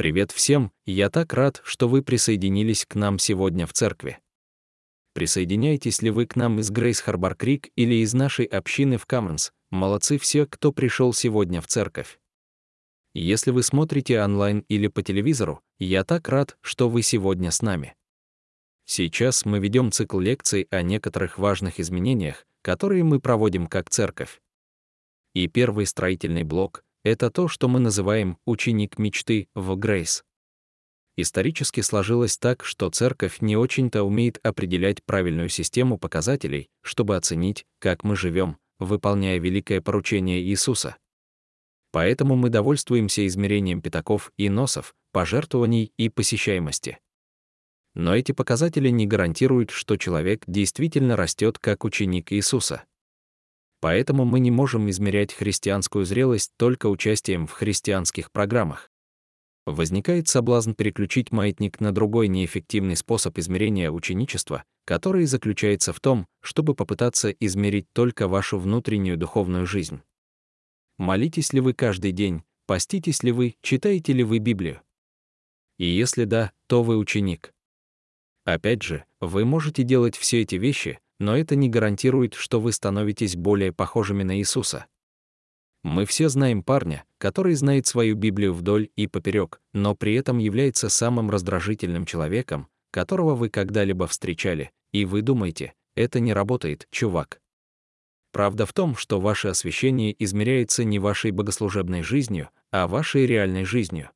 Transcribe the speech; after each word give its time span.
Привет 0.00 0.32
всем, 0.32 0.72
я 0.86 1.10
так 1.10 1.34
рад, 1.34 1.60
что 1.62 1.86
вы 1.86 2.02
присоединились 2.02 2.86
к 2.86 2.94
нам 2.94 3.18
сегодня 3.18 3.66
в 3.66 3.74
церкви. 3.74 4.18
Присоединяетесь 5.12 6.00
ли 6.00 6.08
вы 6.08 6.24
к 6.24 6.36
нам 6.36 6.58
из 6.58 6.70
Грейс 6.70 7.02
Харбор 7.02 7.34
Крик 7.34 7.68
или 7.76 7.96
из 7.96 8.14
нашей 8.14 8.46
общины 8.46 8.96
в 8.96 9.04
Каммонс? 9.04 9.52
Молодцы 9.68 10.16
все, 10.16 10.46
кто 10.46 10.72
пришел 10.72 11.12
сегодня 11.12 11.60
в 11.60 11.66
церковь. 11.66 12.18
Если 13.12 13.50
вы 13.50 13.62
смотрите 13.62 14.22
онлайн 14.22 14.64
или 14.68 14.86
по 14.86 15.02
телевизору, 15.02 15.60
я 15.78 16.02
так 16.02 16.30
рад, 16.30 16.56
что 16.62 16.88
вы 16.88 17.02
сегодня 17.02 17.50
с 17.50 17.60
нами. 17.60 17.94
Сейчас 18.86 19.44
мы 19.44 19.58
ведем 19.58 19.92
цикл 19.92 20.18
лекций 20.18 20.66
о 20.70 20.80
некоторых 20.80 21.36
важных 21.36 21.78
изменениях, 21.78 22.46
которые 22.62 23.04
мы 23.04 23.20
проводим 23.20 23.66
как 23.66 23.90
церковь. 23.90 24.40
И 25.34 25.46
первый 25.46 25.84
строительный 25.84 26.44
блок— 26.44 26.84
это 27.02 27.30
то, 27.30 27.48
что 27.48 27.68
мы 27.68 27.80
называем 27.80 28.38
«ученик 28.44 28.98
мечты» 28.98 29.48
в 29.54 29.74
Грейс. 29.76 30.24
Исторически 31.16 31.80
сложилось 31.80 32.38
так, 32.38 32.64
что 32.64 32.88
церковь 32.90 33.40
не 33.40 33.56
очень-то 33.56 34.04
умеет 34.04 34.38
определять 34.42 35.02
правильную 35.04 35.48
систему 35.48 35.98
показателей, 35.98 36.68
чтобы 36.82 37.16
оценить, 37.16 37.66
как 37.78 38.04
мы 38.04 38.16
живем, 38.16 38.56
выполняя 38.78 39.38
великое 39.38 39.80
поручение 39.80 40.40
Иисуса. 40.42 40.96
Поэтому 41.92 42.36
мы 42.36 42.48
довольствуемся 42.48 43.26
измерением 43.26 43.82
пятаков 43.82 44.32
и 44.36 44.48
носов, 44.48 44.94
пожертвований 45.12 45.92
и 45.96 46.08
посещаемости. 46.08 46.98
Но 47.94 48.14
эти 48.14 48.32
показатели 48.32 48.88
не 48.88 49.06
гарантируют, 49.06 49.70
что 49.70 49.96
человек 49.96 50.44
действительно 50.46 51.16
растет 51.16 51.58
как 51.58 51.84
ученик 51.84 52.32
Иисуса. 52.32 52.84
Поэтому 53.80 54.24
мы 54.26 54.40
не 54.40 54.50
можем 54.50 54.90
измерять 54.90 55.32
христианскую 55.32 56.04
зрелость 56.04 56.52
только 56.56 56.86
участием 56.86 57.46
в 57.46 57.52
христианских 57.52 58.30
программах. 58.30 58.90
Возникает 59.66 60.28
соблазн 60.28 60.72
переключить 60.72 61.32
маятник 61.32 61.80
на 61.80 61.92
другой 61.92 62.28
неэффективный 62.28 62.96
способ 62.96 63.38
измерения 63.38 63.90
ученичества, 63.90 64.64
который 64.84 65.24
заключается 65.26 65.92
в 65.92 66.00
том, 66.00 66.26
чтобы 66.40 66.74
попытаться 66.74 67.30
измерить 67.30 67.86
только 67.92 68.28
вашу 68.28 68.58
внутреннюю 68.58 69.16
духовную 69.16 69.66
жизнь. 69.66 70.00
Молитесь 70.98 71.52
ли 71.52 71.60
вы 71.60 71.72
каждый 71.72 72.12
день, 72.12 72.42
поститесь 72.66 73.22
ли 73.22 73.32
вы, 73.32 73.54
читаете 73.62 74.12
ли 74.12 74.24
вы 74.24 74.38
Библию? 74.38 74.82
И 75.78 75.86
если 75.86 76.24
да, 76.24 76.52
то 76.66 76.82
вы 76.82 76.98
ученик. 76.98 77.54
Опять 78.44 78.82
же, 78.82 79.04
вы 79.20 79.44
можете 79.44 79.82
делать 79.82 80.16
все 80.16 80.42
эти 80.42 80.56
вещи, 80.56 80.98
но 81.20 81.36
это 81.36 81.54
не 81.54 81.68
гарантирует, 81.68 82.34
что 82.34 82.58
вы 82.58 82.72
становитесь 82.72 83.36
более 83.36 83.72
похожими 83.72 84.24
на 84.24 84.38
Иисуса. 84.38 84.86
Мы 85.84 86.04
все 86.04 86.28
знаем 86.28 86.62
парня, 86.62 87.04
который 87.18 87.54
знает 87.54 87.86
свою 87.86 88.16
Библию 88.16 88.52
вдоль 88.52 88.88
и 88.96 89.06
поперек, 89.06 89.60
но 89.72 89.94
при 89.94 90.14
этом 90.14 90.38
является 90.38 90.88
самым 90.88 91.30
раздражительным 91.30 92.06
человеком, 92.06 92.68
которого 92.90 93.34
вы 93.34 93.50
когда-либо 93.50 94.06
встречали, 94.06 94.72
и 94.92 95.04
вы 95.04 95.22
думаете, 95.22 95.74
это 95.94 96.20
не 96.20 96.32
работает, 96.32 96.88
чувак. 96.90 97.40
Правда 98.32 98.64
в 98.64 98.72
том, 98.72 98.96
что 98.96 99.20
ваше 99.20 99.48
освящение 99.48 100.14
измеряется 100.22 100.84
не 100.84 100.98
вашей 100.98 101.30
богослужебной 101.30 102.02
жизнью, 102.02 102.48
а 102.70 102.86
вашей 102.86 103.26
реальной 103.26 103.64
жизнью. 103.64 104.10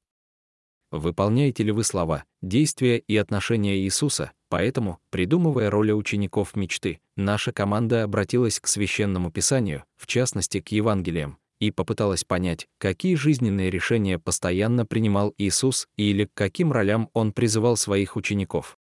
Выполняете 0.96 1.64
ли 1.64 1.72
вы 1.72 1.82
слова, 1.82 2.22
действия 2.40 2.98
и 2.98 3.16
отношения 3.16 3.76
Иисуса, 3.78 4.30
Поэтому, 4.54 5.00
придумывая 5.10 5.68
роли 5.68 5.90
учеников 5.90 6.54
мечты, 6.54 7.00
наша 7.16 7.50
команда 7.50 8.04
обратилась 8.04 8.60
к 8.60 8.68
священному 8.68 9.32
писанию, 9.32 9.82
в 9.96 10.06
частности 10.06 10.60
к 10.60 10.68
Евангелиям, 10.68 11.38
и 11.58 11.72
попыталась 11.72 12.22
понять, 12.22 12.68
какие 12.78 13.16
жизненные 13.16 13.68
решения 13.68 14.20
постоянно 14.20 14.86
принимал 14.86 15.34
Иисус 15.38 15.88
или 15.96 16.26
к 16.26 16.34
каким 16.34 16.70
ролям 16.70 17.10
он 17.14 17.32
призывал 17.32 17.76
своих 17.76 18.14
учеников. 18.14 18.78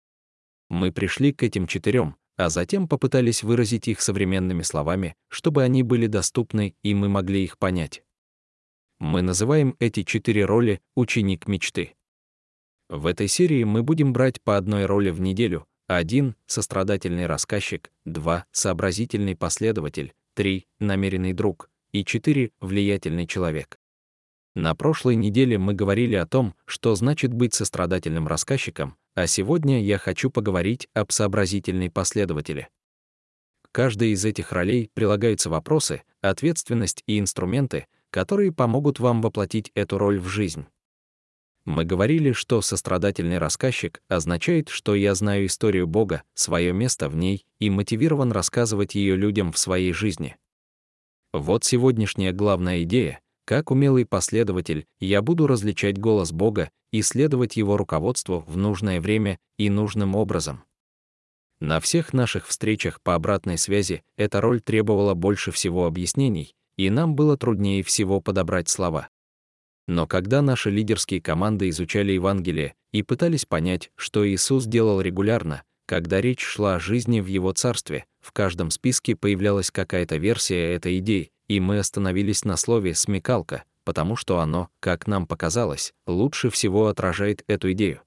Мы 0.68 0.90
пришли 0.90 1.32
к 1.32 1.44
этим 1.44 1.68
четырем, 1.68 2.16
а 2.36 2.48
затем 2.48 2.88
попытались 2.88 3.44
выразить 3.44 3.86
их 3.86 4.00
современными 4.00 4.62
словами, 4.62 5.14
чтобы 5.28 5.62
они 5.62 5.84
были 5.84 6.08
доступны 6.08 6.74
и 6.82 6.94
мы 6.94 7.08
могли 7.08 7.44
их 7.44 7.58
понять. 7.58 8.02
Мы 8.98 9.22
называем 9.22 9.76
эти 9.78 10.02
четыре 10.02 10.46
роли 10.46 10.80
«ученик 10.96 11.46
мечты». 11.46 11.94
В 12.90 13.06
этой 13.06 13.28
серии 13.28 13.62
мы 13.62 13.84
будем 13.84 14.12
брать 14.12 14.42
по 14.42 14.56
одной 14.56 14.84
роли 14.84 15.10
в 15.10 15.20
неделю. 15.20 15.64
1— 15.86 16.34
сострадательный 16.46 17.26
рассказчик, 17.26 17.92
2— 18.04 18.46
сообразительный 18.50 19.36
последователь, 19.36 20.12
3— 20.34 20.66
намеренный 20.80 21.32
друг 21.32 21.70
и 21.92 22.04
4— 22.04 22.50
влиятельный 22.60 23.28
человек. 23.28 23.78
На 24.56 24.74
прошлой 24.74 25.14
неделе 25.14 25.56
мы 25.56 25.72
говорили 25.72 26.16
о 26.16 26.26
том, 26.26 26.56
что 26.64 26.96
значит 26.96 27.32
быть 27.32 27.54
сострадательным 27.54 28.26
рассказчиком, 28.26 28.96
а 29.14 29.28
сегодня 29.28 29.80
я 29.80 29.96
хочу 29.96 30.28
поговорить 30.28 30.88
об 30.92 31.12
сообразительной 31.12 31.92
последователе. 31.92 32.70
К 33.62 33.70
каждой 33.70 34.10
из 34.10 34.24
этих 34.24 34.50
ролей 34.50 34.90
прилагаются 34.94 35.48
вопросы, 35.48 36.02
ответственность 36.22 37.04
и 37.06 37.20
инструменты, 37.20 37.86
которые 38.10 38.50
помогут 38.50 38.98
вам 38.98 39.22
воплотить 39.22 39.70
эту 39.76 39.96
роль 39.96 40.18
в 40.18 40.26
жизнь. 40.26 40.66
Мы 41.64 41.84
говорили, 41.84 42.32
что 42.32 42.62
сострадательный 42.62 43.38
рассказчик 43.38 44.02
означает, 44.08 44.68
что 44.68 44.94
я 44.94 45.14
знаю 45.14 45.46
историю 45.46 45.86
Бога, 45.86 46.22
свое 46.34 46.72
место 46.72 47.08
в 47.08 47.16
ней 47.16 47.44
и 47.58 47.68
мотивирован 47.68 48.32
рассказывать 48.32 48.94
ее 48.94 49.16
людям 49.16 49.52
в 49.52 49.58
своей 49.58 49.92
жизни. 49.92 50.36
Вот 51.32 51.64
сегодняшняя 51.64 52.32
главная 52.32 52.82
идея. 52.82 53.20
Как 53.44 53.70
умелый 53.70 54.06
последователь, 54.06 54.86
я 55.00 55.22
буду 55.22 55.46
различать 55.46 55.98
голос 55.98 56.32
Бога 56.32 56.70
и 56.92 57.02
следовать 57.02 57.56
его 57.56 57.76
руководству 57.76 58.44
в 58.46 58.56
нужное 58.56 59.00
время 59.00 59.38
и 59.58 59.70
нужным 59.70 60.14
образом. 60.14 60.64
На 61.60 61.78
всех 61.78 62.12
наших 62.12 62.46
встречах 62.46 63.02
по 63.02 63.14
обратной 63.14 63.58
связи 63.58 64.02
эта 64.16 64.40
роль 64.40 64.60
требовала 64.60 65.14
больше 65.14 65.50
всего 65.50 65.86
объяснений, 65.86 66.54
и 66.76 66.88
нам 66.88 67.14
было 67.14 67.36
труднее 67.36 67.82
всего 67.82 68.20
подобрать 68.20 68.68
слова. 68.68 69.08
Но 69.90 70.06
когда 70.06 70.40
наши 70.40 70.70
лидерские 70.70 71.20
команды 71.20 71.68
изучали 71.68 72.12
Евангелие 72.12 72.74
и 72.92 73.02
пытались 73.02 73.44
понять, 73.44 73.90
что 73.96 74.24
Иисус 74.24 74.66
делал 74.66 75.00
регулярно, 75.00 75.64
когда 75.84 76.20
речь 76.20 76.42
шла 76.44 76.76
о 76.76 76.78
жизни 76.78 77.18
в 77.18 77.26
Его 77.26 77.50
Царстве, 77.50 78.04
в 78.20 78.30
каждом 78.30 78.70
списке 78.70 79.16
появлялась 79.16 79.72
какая-то 79.72 80.16
версия 80.16 80.74
этой 80.74 80.98
идеи, 80.98 81.32
и 81.48 81.58
мы 81.58 81.80
остановились 81.80 82.44
на 82.44 82.56
слове 82.56 82.94
«смекалка», 82.94 83.64
потому 83.82 84.14
что 84.14 84.38
оно, 84.38 84.68
как 84.78 85.08
нам 85.08 85.26
показалось, 85.26 85.92
лучше 86.06 86.50
всего 86.50 86.86
отражает 86.86 87.42
эту 87.48 87.72
идею. 87.72 88.00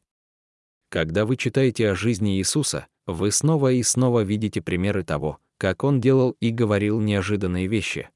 Когда 0.87 1.25
вы 1.25 1.35
читаете 1.35 1.89
о 1.89 1.95
жизни 1.95 2.37
Иисуса, 2.37 2.87
вы 3.07 3.29
снова 3.29 3.73
и 3.73 3.83
снова 3.83 4.21
видите 4.21 4.61
примеры 4.61 5.03
того, 5.03 5.37
как 5.57 5.83
Он 5.83 5.99
делал 5.99 6.37
и 6.39 6.51
говорил 6.51 7.01
неожиданные 7.01 7.67
вещи. 7.67 8.09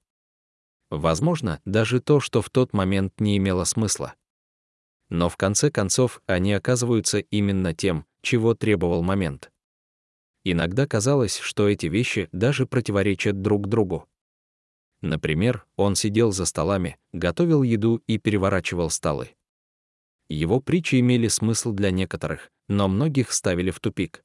Возможно, 0.90 1.62
даже 1.66 2.00
то, 2.00 2.20
что 2.20 2.42
в 2.42 2.50
тот 2.50 2.74
момент 2.74 3.20
не 3.20 3.38
имело 3.38 3.66
смысла. 3.66 4.16
Но 5.10 5.30
в 5.30 5.38
конце 5.38 5.70
концов 5.70 6.22
они 6.26 6.54
оказываются 6.54 7.20
именно 7.20 7.74
тем, 7.74 8.06
чего 8.22 8.54
требовал 8.54 9.04
момент. 9.04 9.52
Иногда 10.44 10.88
казалось, 10.88 11.38
что 11.38 11.68
эти 11.68 11.88
вещи 11.88 12.30
даже 12.32 12.66
противоречат 12.66 13.42
друг 13.42 13.68
другу. 13.68 14.08
Например, 15.02 15.66
он 15.76 15.96
сидел 15.96 16.32
за 16.32 16.46
столами, 16.46 16.98
готовил 17.12 17.64
еду 17.64 18.02
и 18.08 18.18
переворачивал 18.18 18.90
столы. 18.90 19.36
Его 20.30 20.60
притчи 20.60 21.00
имели 21.00 21.28
смысл 21.28 21.72
для 21.72 21.92
некоторых, 21.92 22.52
но 22.68 22.88
многих 22.88 23.32
ставили 23.32 23.72
в 23.72 23.80
тупик. 23.80 24.24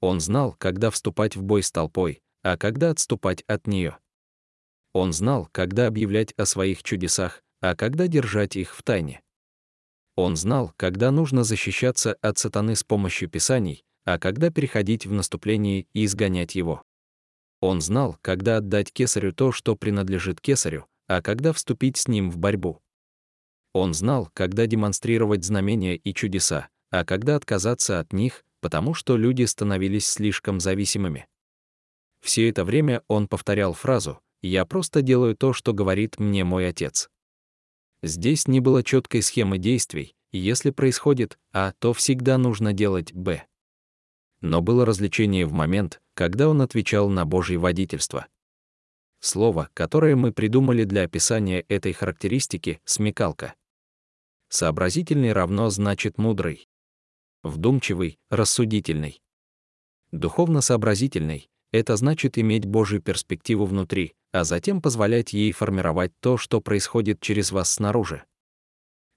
Он 0.00 0.20
знал, 0.20 0.54
когда 0.58 0.90
вступать 0.90 1.36
в 1.36 1.42
бой 1.42 1.62
с 1.62 1.70
толпой, 1.70 2.22
а 2.42 2.56
когда 2.56 2.90
отступать 2.90 3.42
от 3.42 3.66
нее. 3.66 3.98
Он 4.92 5.12
знал, 5.12 5.48
когда 5.52 5.86
объявлять 5.86 6.32
о 6.36 6.44
своих 6.44 6.82
чудесах, 6.82 7.42
а 7.60 7.74
когда 7.74 8.08
держать 8.08 8.56
их 8.56 8.74
в 8.76 8.82
тайне. 8.82 9.22
Он 10.16 10.36
знал, 10.36 10.74
когда 10.76 11.10
нужно 11.10 11.44
защищаться 11.44 12.14
от 12.20 12.38
сатаны 12.38 12.76
с 12.76 12.84
помощью 12.84 13.30
писаний, 13.30 13.84
а 14.04 14.18
когда 14.18 14.50
переходить 14.50 15.06
в 15.06 15.12
наступление 15.12 15.86
и 15.94 16.04
изгонять 16.04 16.54
его. 16.54 16.82
Он 17.60 17.80
знал, 17.80 18.18
когда 18.20 18.58
отдать 18.58 18.92
кесарю 18.92 19.32
то, 19.32 19.52
что 19.52 19.76
принадлежит 19.76 20.40
кесарю, 20.40 20.86
а 21.06 21.22
когда 21.22 21.52
вступить 21.52 21.96
с 21.96 22.08
ним 22.08 22.30
в 22.30 22.36
борьбу. 22.36 22.80
Он 23.72 23.94
знал, 23.94 24.28
когда 24.34 24.66
демонстрировать 24.66 25.44
знамения 25.44 25.96
и 25.96 26.12
чудеса, 26.12 26.68
а 26.90 27.06
когда 27.06 27.36
отказаться 27.36 28.00
от 28.00 28.12
них, 28.12 28.44
потому 28.60 28.92
что 28.92 29.16
люди 29.16 29.44
становились 29.44 30.06
слишком 30.06 30.60
зависимыми. 30.60 31.26
Все 32.20 32.50
это 32.50 32.64
время 32.64 33.02
он 33.08 33.28
повторял 33.28 33.72
фразу 33.72 34.20
я 34.42 34.66
просто 34.66 35.02
делаю 35.02 35.36
то, 35.36 35.52
что 35.52 35.72
говорит 35.72 36.18
мне 36.18 36.44
мой 36.44 36.68
отец. 36.68 37.08
Здесь 38.02 38.48
не 38.48 38.60
было 38.60 38.82
четкой 38.82 39.22
схемы 39.22 39.58
действий, 39.58 40.16
если 40.32 40.70
происходит 40.70 41.38
А, 41.52 41.72
то 41.78 41.92
всегда 41.92 42.38
нужно 42.38 42.72
делать 42.72 43.12
Б. 43.12 43.44
Но 44.40 44.60
было 44.60 44.84
развлечение 44.84 45.46
в 45.46 45.52
момент, 45.52 46.02
когда 46.14 46.48
он 46.48 46.60
отвечал 46.62 47.08
на 47.08 47.24
Божье 47.24 47.58
водительство. 47.58 48.26
Слово, 49.20 49.70
которое 49.72 50.16
мы 50.16 50.32
придумали 50.32 50.82
для 50.82 51.04
описания 51.04 51.60
этой 51.68 51.92
характеристики— 51.92 52.80
смекалка. 52.84 53.54
Сообразительный 54.48 55.32
равно 55.32 55.70
значит 55.70 56.18
мудрый. 56.18 56.68
Вдумчивый, 57.44 58.18
рассудительный. 58.30 59.22
Духовно 60.10 60.60
сообразительный— 60.60 61.48
это 61.70 61.96
значит 61.96 62.36
иметь 62.36 62.66
Божью 62.66 63.00
перспективу 63.00 63.64
внутри, 63.64 64.14
а 64.32 64.44
затем 64.44 64.80
позволять 64.80 65.32
ей 65.32 65.52
формировать 65.52 66.12
то, 66.20 66.36
что 66.36 66.60
происходит 66.60 67.20
через 67.20 67.52
вас 67.52 67.70
снаружи. 67.70 68.24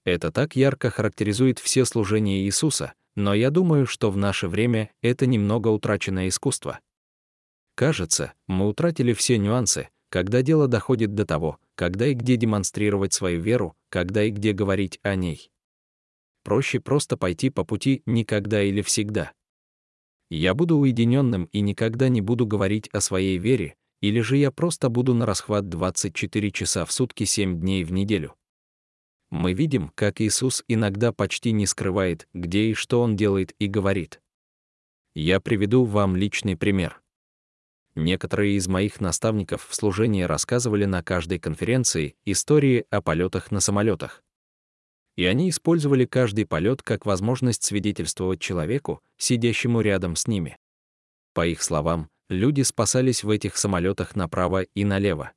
Это 0.04 0.30
так 0.30 0.54
ярко 0.54 0.90
характеризует 0.90 1.58
все 1.58 1.84
служения 1.84 2.42
Иисуса, 2.44 2.92
но 3.16 3.34
я 3.34 3.50
думаю, 3.50 3.86
что 3.86 4.10
в 4.10 4.16
наше 4.16 4.46
время 4.46 4.90
это 5.02 5.26
немного 5.26 5.68
утраченное 5.68 6.28
искусство. 6.28 6.78
Кажется, 7.74 8.34
мы 8.46 8.68
утратили 8.68 9.12
все 9.14 9.38
нюансы, 9.38 9.88
когда 10.10 10.42
дело 10.42 10.68
доходит 10.68 11.14
до 11.14 11.26
того, 11.26 11.58
когда 11.74 12.06
и 12.06 12.14
где 12.14 12.36
демонстрировать 12.36 13.12
свою 13.12 13.40
веру, 13.40 13.74
когда 13.88 14.22
и 14.22 14.30
где 14.30 14.52
говорить 14.52 15.00
о 15.02 15.14
ней. 15.14 15.50
Проще 16.44 16.78
просто 16.78 17.16
пойти 17.16 17.50
по 17.50 17.64
пути 17.64 18.02
никогда 18.06 18.62
или 18.62 18.82
всегда. 18.82 19.32
Я 20.30 20.54
буду 20.54 20.76
уединенным 20.76 21.44
и 21.52 21.60
никогда 21.60 22.08
не 22.08 22.20
буду 22.20 22.46
говорить 22.46 22.88
о 22.92 23.00
своей 23.00 23.38
вере, 23.38 23.76
или 24.00 24.20
же 24.20 24.36
я 24.36 24.50
просто 24.50 24.88
буду 24.88 25.14
на 25.14 25.26
расхват 25.26 25.68
24 25.68 26.50
часа 26.50 26.84
в 26.84 26.92
сутки 26.92 27.24
7 27.24 27.60
дней 27.60 27.84
в 27.84 27.92
неделю. 27.92 28.34
Мы 29.30 29.52
видим, 29.52 29.90
как 29.94 30.20
Иисус 30.20 30.64
иногда 30.68 31.12
почти 31.12 31.52
не 31.52 31.66
скрывает, 31.66 32.28
где 32.32 32.70
и 32.70 32.74
что 32.74 33.00
Он 33.00 33.16
делает 33.16 33.54
и 33.58 33.66
говорит. 33.66 34.20
Я 35.14 35.40
приведу 35.40 35.84
вам 35.84 36.14
личный 36.14 36.56
пример. 36.56 37.00
Некоторые 37.94 38.56
из 38.56 38.68
моих 38.68 39.00
наставников 39.00 39.66
в 39.66 39.74
служении 39.74 40.22
рассказывали 40.22 40.84
на 40.84 41.02
каждой 41.02 41.38
конференции 41.38 42.14
истории 42.26 42.84
о 42.90 43.00
полетах 43.00 43.50
на 43.50 43.60
самолетах. 43.60 44.22
И 45.16 45.24
они 45.24 45.48
использовали 45.48 46.04
каждый 46.04 46.44
полет 46.44 46.82
как 46.82 47.06
возможность 47.06 47.64
свидетельствовать 47.64 48.38
человеку, 48.38 49.00
сидящему 49.16 49.80
рядом 49.80 50.14
с 50.14 50.26
ними. 50.26 50.58
По 51.32 51.46
их 51.46 51.62
словам, 51.62 52.10
люди 52.28 52.62
спасались 52.62 53.24
в 53.24 53.30
этих 53.30 53.56
самолетах 53.56 54.16
направо 54.16 54.62
и 54.62 54.84
налево. 54.84 55.32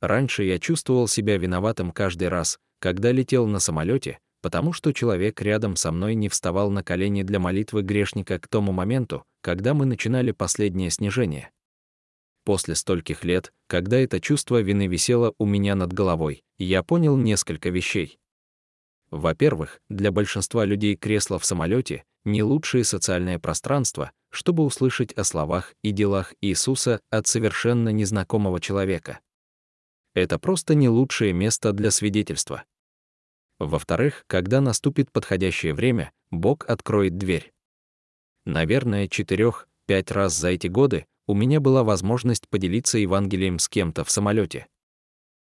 Раньше 0.00 0.44
я 0.44 0.58
чувствовал 0.58 1.08
себя 1.08 1.38
виноватым 1.38 1.90
каждый 1.90 2.28
раз, 2.28 2.58
когда 2.78 3.10
летел 3.12 3.46
на 3.46 3.58
самолете, 3.58 4.18
потому 4.42 4.72
что 4.72 4.92
человек 4.92 5.40
рядом 5.42 5.76
со 5.76 5.90
мной 5.90 6.14
не 6.14 6.28
вставал 6.28 6.70
на 6.70 6.84
колени 6.84 7.22
для 7.22 7.38
молитвы 7.38 7.82
грешника 7.82 8.38
к 8.38 8.48
тому 8.48 8.72
моменту, 8.72 9.24
когда 9.40 9.74
мы 9.74 9.86
начинали 9.86 10.30
последнее 10.30 10.90
снижение 10.90 11.50
после 12.48 12.76
стольких 12.76 13.24
лет, 13.24 13.52
когда 13.66 13.98
это 13.98 14.22
чувство 14.22 14.62
вины 14.62 14.86
висело 14.86 15.34
у 15.36 15.44
меня 15.44 15.74
над 15.74 15.92
головой, 15.92 16.44
я 16.56 16.82
понял 16.82 17.14
несколько 17.14 17.68
вещей. 17.68 18.18
Во-первых, 19.10 19.82
для 19.90 20.10
большинства 20.10 20.64
людей 20.64 20.96
кресло 20.96 21.38
в 21.38 21.44
самолете 21.44 22.04
не 22.28 22.42
лучшее 22.42 22.84
социальное 22.84 23.38
пространство, 23.38 24.12
чтобы 24.30 24.64
услышать 24.64 25.12
о 25.14 25.24
словах 25.24 25.74
и 25.82 25.90
делах 25.90 26.34
Иисуса 26.40 27.00
от 27.10 27.26
совершенно 27.26 27.88
незнакомого 27.88 28.60
человека. 28.60 29.20
Это 30.14 30.38
просто 30.38 30.74
не 30.74 30.88
лучшее 30.88 31.32
место 31.32 31.72
для 31.72 31.90
свидетельства. 31.90 32.64
Во-вторых, 33.58 34.24
когда 34.26 34.60
наступит 34.60 35.10
подходящее 35.10 35.74
время, 35.74 36.12
Бог 36.30 36.64
откроет 36.68 37.18
дверь. 37.18 37.52
Наверное, 38.44 39.08
четырех-пять 39.08 40.10
раз 40.10 40.34
за 40.34 40.50
эти 40.50 40.68
годы 40.68 41.06
у 41.26 41.34
меня 41.34 41.60
была 41.60 41.84
возможность 41.84 42.48
поделиться 42.48 42.98
Евангелием 42.98 43.58
с 43.58 43.68
кем-то 43.68 44.04
в 44.04 44.10
самолете. 44.10 44.66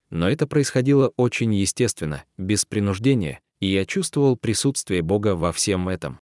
Но 0.09 0.29
это 0.29 0.47
происходило 0.47 1.11
очень 1.17 1.53
естественно, 1.53 2.23
без 2.37 2.65
принуждения, 2.65 3.41
и 3.59 3.67
я 3.67 3.85
чувствовал 3.85 4.37
присутствие 4.37 5.01
Бога 5.01 5.35
во 5.35 5.51
всем 5.51 5.89
этом. 5.89 6.19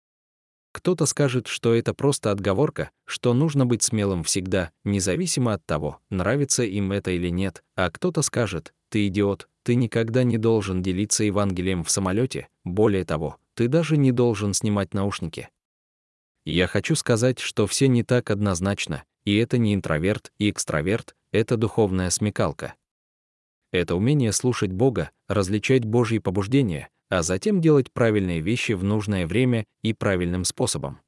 Кто-то 0.72 1.06
скажет, 1.06 1.48
что 1.48 1.74
это 1.74 1.94
просто 1.94 2.32
отговорка, 2.32 2.92
что 3.06 3.34
нужно 3.34 3.66
быть 3.66 3.84
смелым 3.84 4.24
всегда, 4.24 4.72
независимо 4.84 5.54
от 5.54 5.66
того, 5.66 6.00
нравится 6.10 6.64
им 6.64 6.92
это 6.92 7.12
или 7.12 7.30
нет, 7.30 7.64
а 7.76 7.92
кто-то 7.92 8.22
скажет, 8.22 8.74
ты 8.90 9.08
идиот, 9.08 9.50
ты 9.64 9.76
никогда 9.76 10.24
не 10.24 10.38
должен 10.38 10.82
делиться 10.82 11.24
Евангелием 11.24 11.84
в 11.84 11.92
самолете, 11.92 12.48
более 12.64 13.04
того, 13.04 13.38
ты 13.54 13.68
даже 13.68 13.98
не 13.98 14.12
должен 14.12 14.54
снимать 14.54 14.94
наушники. 14.94 15.50
Я 16.46 16.68
хочу 16.68 16.96
сказать, 16.96 17.40
что 17.40 17.68
все 17.68 17.88
не 17.88 18.04
так 18.04 18.32
однозначно, 18.32 19.04
и 19.26 19.36
это 19.36 19.58
не 19.58 19.76
интроверт 19.76 20.32
и 20.40 20.50
экстраверт, 20.50 21.16
это 21.32 21.58
духовная 21.58 22.10
смекалка. 22.10 22.74
Это 23.72 23.96
умение 23.96 24.32
слушать 24.32 24.72
Бога, 24.72 25.12
различать 25.28 25.86
Божьи 25.86 26.18
побуждения, 26.18 26.90
а 27.12 27.24
затем 27.24 27.60
делать 27.60 27.92
правильные 27.92 28.40
вещи 28.40 28.72
в 28.72 28.86
нужное 28.86 29.28
время 29.28 29.66
и 29.84 29.92
правильным 29.94 30.46
способом. 30.46 31.02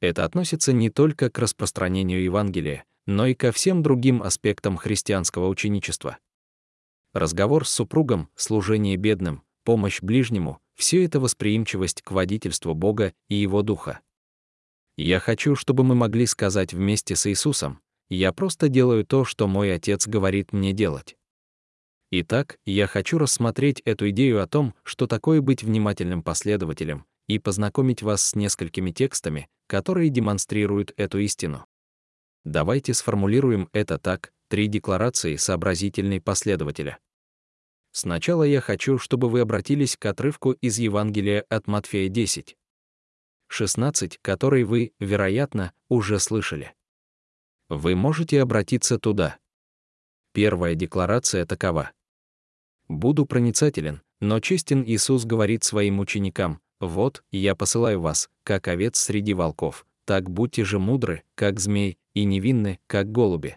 Это 0.00 0.24
относится 0.24 0.72
не 0.72 0.90
только 0.90 1.30
к 1.30 1.38
распространению 1.38 2.20
Евангелия, 2.20 2.84
но 3.06 3.26
и 3.26 3.34
ко 3.34 3.52
всем 3.52 3.84
другим 3.84 4.24
аспектам 4.24 4.76
христианского 4.76 5.46
ученичества. 5.46 6.18
Разговор 7.12 7.64
с 7.64 7.70
супругом, 7.70 8.28
служение 8.34 8.96
бедным, 8.96 9.44
помощь 9.62 10.02
ближнему— 10.02 10.58
все 10.74 11.04
это 11.04 11.20
восприимчивость 11.20 12.02
к 12.02 12.10
водительству 12.10 12.74
Бога 12.74 13.14
и 13.28 13.36
Его 13.36 13.62
Духа. 13.62 14.00
Я 14.96 15.20
хочу, 15.20 15.54
чтобы 15.54 15.84
мы 15.84 15.94
могли 15.94 16.26
сказать 16.26 16.74
вместе 16.74 17.14
с 17.14 17.30
Иисусом, 17.30 17.78
«Я 18.08 18.32
просто 18.32 18.68
делаю 18.68 19.06
то, 19.06 19.24
что 19.24 19.46
мой 19.46 19.72
Отец 19.72 20.08
говорит 20.08 20.52
мне 20.52 20.72
делать». 20.72 21.16
Итак, 22.10 22.58
я 22.64 22.86
хочу 22.86 23.18
рассмотреть 23.18 23.80
эту 23.84 24.10
идею 24.10 24.42
о 24.42 24.46
том, 24.46 24.74
что 24.82 25.06
такое 25.06 25.40
быть 25.40 25.62
внимательным 25.62 26.22
последователем, 26.22 27.06
и 27.26 27.38
познакомить 27.38 28.02
вас 28.02 28.24
с 28.24 28.34
несколькими 28.34 28.90
текстами, 28.90 29.48
которые 29.66 30.10
демонстрируют 30.10 30.92
эту 30.96 31.18
истину. 31.18 31.66
Давайте 32.44 32.92
сформулируем 32.92 33.68
это 33.72 33.98
так, 33.98 34.32
три 34.48 34.68
декларации 34.68 35.36
сообразительной 35.36 36.20
последователя. 36.20 36.98
Сначала 37.92 38.42
я 38.42 38.60
хочу, 38.60 38.98
чтобы 38.98 39.28
вы 39.28 39.40
обратились 39.40 39.96
к 39.96 40.04
отрывку 40.06 40.52
из 40.52 40.78
Евангелия 40.78 41.44
от 41.48 41.66
Матфея 41.68 42.08
10. 42.08 42.56
16, 43.48 44.18
который 44.20 44.64
вы, 44.64 44.92
вероятно, 44.98 45.72
уже 45.88 46.18
слышали. 46.18 46.74
Вы 47.68 47.94
можете 47.94 48.42
обратиться 48.42 48.98
туда. 48.98 49.38
Первая 50.34 50.74
декларация 50.74 51.46
такова. 51.46 51.92
«Буду 52.88 53.24
проницателен, 53.24 54.02
но 54.20 54.40
честен 54.40 54.84
Иисус 54.84 55.24
говорит 55.24 55.64
своим 55.64 55.98
ученикам, 55.98 56.60
«Вот, 56.80 57.24
я 57.30 57.54
посылаю 57.54 58.02
вас, 58.02 58.28
как 58.42 58.68
овец 58.68 58.98
среди 58.98 59.32
волков, 59.32 59.86
так 60.04 60.28
будьте 60.28 60.62
же 60.64 60.78
мудры, 60.78 61.22
как 61.34 61.58
змей, 61.58 61.96
и 62.12 62.24
невинны, 62.24 62.78
как 62.86 63.10
голуби». 63.10 63.56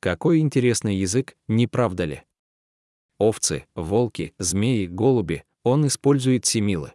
Какой 0.00 0.38
интересный 0.38 0.96
язык, 0.96 1.36
не 1.46 1.66
правда 1.66 2.06
ли? 2.06 2.22
Овцы, 3.18 3.66
волки, 3.74 4.32
змеи, 4.38 4.86
голуби, 4.86 5.44
он 5.62 5.86
использует 5.86 6.46
семилы 6.46 6.92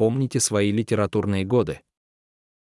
помните 0.00 0.40
свои 0.40 0.72
литературные 0.72 1.44
годы. 1.44 1.82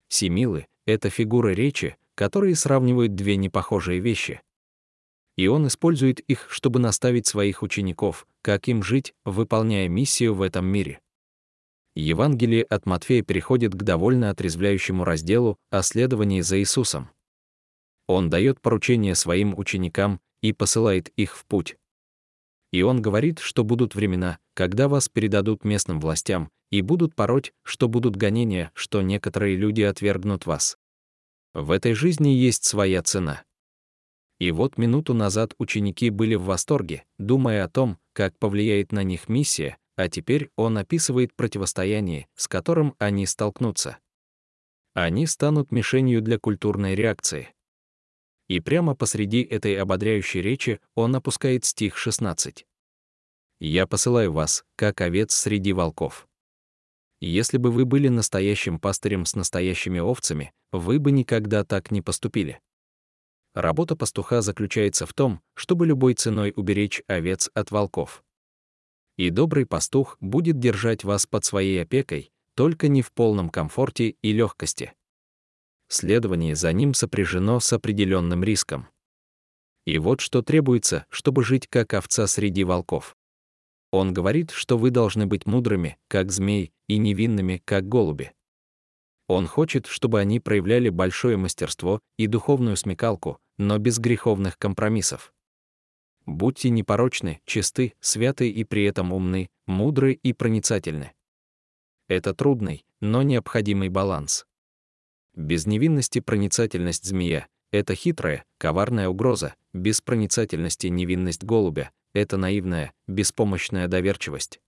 Семилы— 0.08 0.68
это 0.86 1.10
фигуры 1.10 1.56
речи, 1.56 1.98
которые 2.14 2.56
сравнивают 2.56 3.16
две 3.16 3.38
непохожие 3.38 4.00
вещи. 4.00 4.43
И 5.36 5.48
он 5.48 5.68
использует 5.68 6.20
их, 6.20 6.48
чтобы 6.50 6.80
наставить 6.80 7.28
своих 7.28 7.64
учеников, 7.64 8.28
как 8.42 8.68
им 8.68 8.84
жить, 8.84 9.14
выполняя 9.26 9.88
миссию 9.88 10.36
в 10.36 10.42
этом 10.42 10.66
мире. 10.66 11.00
Евангелие 11.96 12.64
от 12.64 12.86
Матфея 12.86 13.22
переходит 13.22 13.74
к 13.74 13.84
довольно 13.84 14.30
отрезвляющему 14.30 15.04
разделу 15.04 15.58
о 15.70 15.84
следовании 15.84 16.42
за 16.42 16.60
Иисусом. 16.60 17.10
Он 18.08 18.30
дает 18.30 18.62
поручение 18.62 19.16
своим 19.16 19.58
ученикам 19.58 20.20
и 20.42 20.54
посылает 20.54 21.10
их 21.10 21.38
в 21.38 21.46
путь. 21.46 21.78
И 22.72 22.82
он 22.82 23.02
говорит, 23.02 23.40
что 23.40 23.64
будут 23.64 23.94
времена, 23.94 24.40
когда 24.56 24.88
вас 24.88 25.08
передадут 25.08 25.64
местным 25.64 26.00
властям, 26.00 26.50
и 26.72 26.82
будут 26.82 27.16
пороть, 27.16 27.54
что 27.62 27.88
будут 27.88 28.16
гонения, 28.16 28.72
что 28.74 29.04
некоторые 29.04 29.56
люди 29.56 29.84
отвергнут 29.84 30.48
вас. 30.48 30.76
В 31.54 31.70
этой 31.70 31.94
жизни 31.94 32.30
есть 32.30 32.64
своя 32.66 33.04
цена. 33.04 33.44
И 34.40 34.52
вот 34.52 34.78
минуту 34.78 35.14
назад 35.14 35.54
ученики 35.58 36.10
были 36.10 36.36
в 36.36 36.44
восторге, 36.44 37.06
думая 37.18 37.64
о 37.64 37.70
том, 37.70 37.98
как 38.14 38.38
повлияет 38.40 38.92
на 38.92 39.04
них 39.04 39.30
миссия, 39.30 39.78
а 39.96 40.10
теперь 40.10 40.50
он 40.56 40.78
описывает 40.78 41.36
противостояние, 41.36 42.28
с 42.36 42.48
которым 42.48 42.96
они 42.98 43.26
столкнутся. 43.26 43.98
Они 44.94 45.26
станут 45.28 45.72
мишенью 45.72 46.22
для 46.22 46.38
культурной 46.38 46.96
реакции. 46.96 47.50
И 48.48 48.60
прямо 48.60 48.96
посреди 48.96 49.42
этой 49.42 49.76
ободряющей 49.78 50.42
речи 50.42 50.80
он 50.96 51.16
опускает 51.16 51.66
стих 51.66 51.98
16. 51.98 52.66
«Я 53.60 53.88
посылаю 53.88 54.34
вас, 54.34 54.66
как 54.76 55.02
овец 55.02 55.34
среди 55.34 55.74
волков». 55.74 56.28
Если 57.22 57.58
бы 57.58 57.72
вы 57.72 57.86
были 57.86 58.10
настоящим 58.10 58.80
пастырем 58.80 59.26
с 59.26 59.34
настоящими 59.36 60.00
овцами, 60.00 60.52
вы 60.74 61.00
бы 61.00 61.12
никогда 61.12 61.64
так 61.64 61.90
не 61.90 62.02
поступили. 62.02 62.60
Работа 63.54 63.96
пастуха 63.96 64.42
заключается 64.42 65.06
в 65.06 65.14
том, 65.14 65.42
чтобы 65.54 65.86
любой 65.86 66.16
ценой 66.16 66.54
уберечь 66.56 67.04
овец 67.08 67.50
от 67.54 67.70
волков. 67.72 68.24
И 69.16 69.30
добрый 69.30 69.68
пастух 69.68 70.18
будет 70.20 70.60
держать 70.60 71.04
вас 71.04 71.28
под 71.28 71.46
своей 71.46 71.82
опекой, 71.82 72.32
только 72.56 72.88
не 72.88 73.04
в 73.04 73.12
полном 73.12 73.50
комфорте 73.50 74.16
и 74.22 74.32
легкости. 74.32 74.94
Следование 75.88 76.56
за 76.56 76.74
ним 76.74 76.96
сопряжено 76.96 77.60
с 77.60 77.72
определенным 77.72 78.44
риском. 78.44 78.88
И 79.86 80.00
вот 80.00 80.22
что 80.22 80.42
требуется, 80.42 81.06
чтобы 81.10 81.44
жить 81.44 81.68
как 81.68 81.94
овца 81.94 82.26
среди 82.26 82.64
волков. 82.64 83.16
Он 83.92 84.12
говорит, 84.12 84.50
что 84.50 84.80
вы 84.80 84.90
должны 84.90 85.28
быть 85.28 85.46
мудрыми, 85.46 85.98
как 86.08 86.32
змей, 86.32 86.74
и 86.88 86.98
невинными, 86.98 87.62
как 87.64 87.88
голуби. 87.88 88.32
Он 89.28 89.46
хочет, 89.46 89.86
чтобы 89.86 90.20
они 90.20 90.40
проявляли 90.40 90.90
большое 90.90 91.38
мастерство 91.38 92.00
и 92.18 92.28
духовную 92.28 92.76
смекалку, 92.76 93.40
но 93.58 93.78
без 93.78 94.00
греховных 94.00 94.58
компромиссов. 94.58 95.34
Будьте 96.26 96.70
непорочны, 96.70 97.42
чисты, 97.46 97.94
святы 98.00 98.50
и 98.50 98.64
при 98.64 98.86
этом 98.86 99.12
умны, 99.12 99.50
мудры 99.66 100.14
и 100.14 100.34
проницательны. 100.34 101.14
Это 102.08 102.34
трудный, 102.34 102.86
но 103.02 103.24
необходимый 103.24 103.90
баланс. 103.90 104.46
Без 105.36 105.66
невинности 105.66 106.20
проницательность 106.20 107.06
змея— 107.06 107.48
это 107.72 107.96
хитрая, 107.96 108.46
коварная 108.58 109.10
угроза, 109.10 109.56
без 109.74 110.00
проницательности 110.00 110.88
невинность 110.88 111.44
голубя— 111.44 111.92
это 112.14 112.38
наивная, 112.38 112.94
беспомощная 113.08 113.88
доверчивость. 113.88 114.62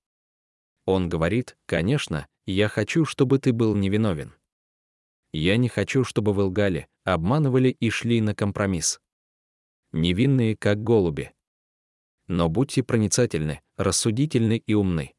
Он 0.86 1.08
говорит, 1.08 1.56
конечно, 1.65 2.27
я 2.46 2.68
хочу, 2.68 3.06
чтобы 3.06 3.39
ты 3.39 3.54
был 3.54 3.75
невиновен. 3.75 4.34
Я 5.32 5.58
не 5.58 5.68
хочу, 5.68 6.04
чтобы 6.04 6.34
вы 6.34 6.44
лгали, 6.44 6.88
обманывали 7.05 7.69
и 7.69 7.89
шли 7.89 8.19
на 8.19 8.35
компромисс. 8.35 9.00
Невинные, 9.93 10.57
как 10.57 10.83
голуби. 10.83 11.31
Но 12.27 12.50
будьте 12.50 12.83
проницательны, 12.83 13.62
рассудительны 13.77 14.57
и 14.57 14.74
умны. 14.74 15.13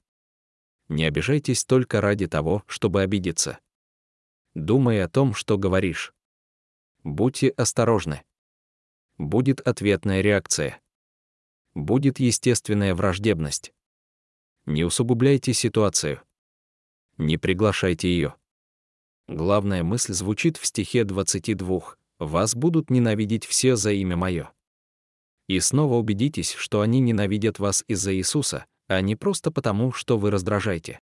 Не 0.89 1.05
обижайтесь 1.05 1.65
только 1.65 2.01
ради 2.01 2.27
того, 2.27 2.63
чтобы 2.67 3.03
обидеться. 3.03 3.59
Думай 4.55 5.03
о 5.03 5.09
том, 5.09 5.35
что 5.35 5.57
говоришь. 5.57 6.13
Будьте 7.05 7.49
осторожны. 7.51 8.25
Будет 9.17 9.61
ответная 9.61 10.21
реакция. 10.21 10.81
Будет 11.75 12.19
естественная 12.19 12.95
враждебность. 12.95 13.73
Не 14.67 14.85
усугубляйте 14.85 15.53
ситуацию. 15.53 16.21
Не 17.17 17.39
приглашайте 17.39 18.09
ее. 18.09 18.35
Главная 19.29 19.83
мысль 19.83 20.13
звучит 20.13 20.57
в 20.57 20.67
стихе 20.67 21.03
22 21.03 21.97
«Вас 22.21 22.55
будут 22.55 22.91
ненавидеть 22.91 23.45
все 23.45 23.75
за 23.75 23.93
имя 23.93 24.17
Мое». 24.17 24.53
И 25.49 25.59
снова 25.59 25.95
убедитесь, 25.95 26.53
что 26.53 26.81
они 26.81 27.01
ненавидят 27.01 27.59
вас 27.59 27.85
из-за 27.89 28.15
Иисуса, 28.15 28.67
а 28.87 29.01
не 29.01 29.17
просто 29.17 29.51
потому, 29.51 29.93
что 29.93 30.17
вы 30.17 30.31
раздражаете. 30.31 31.01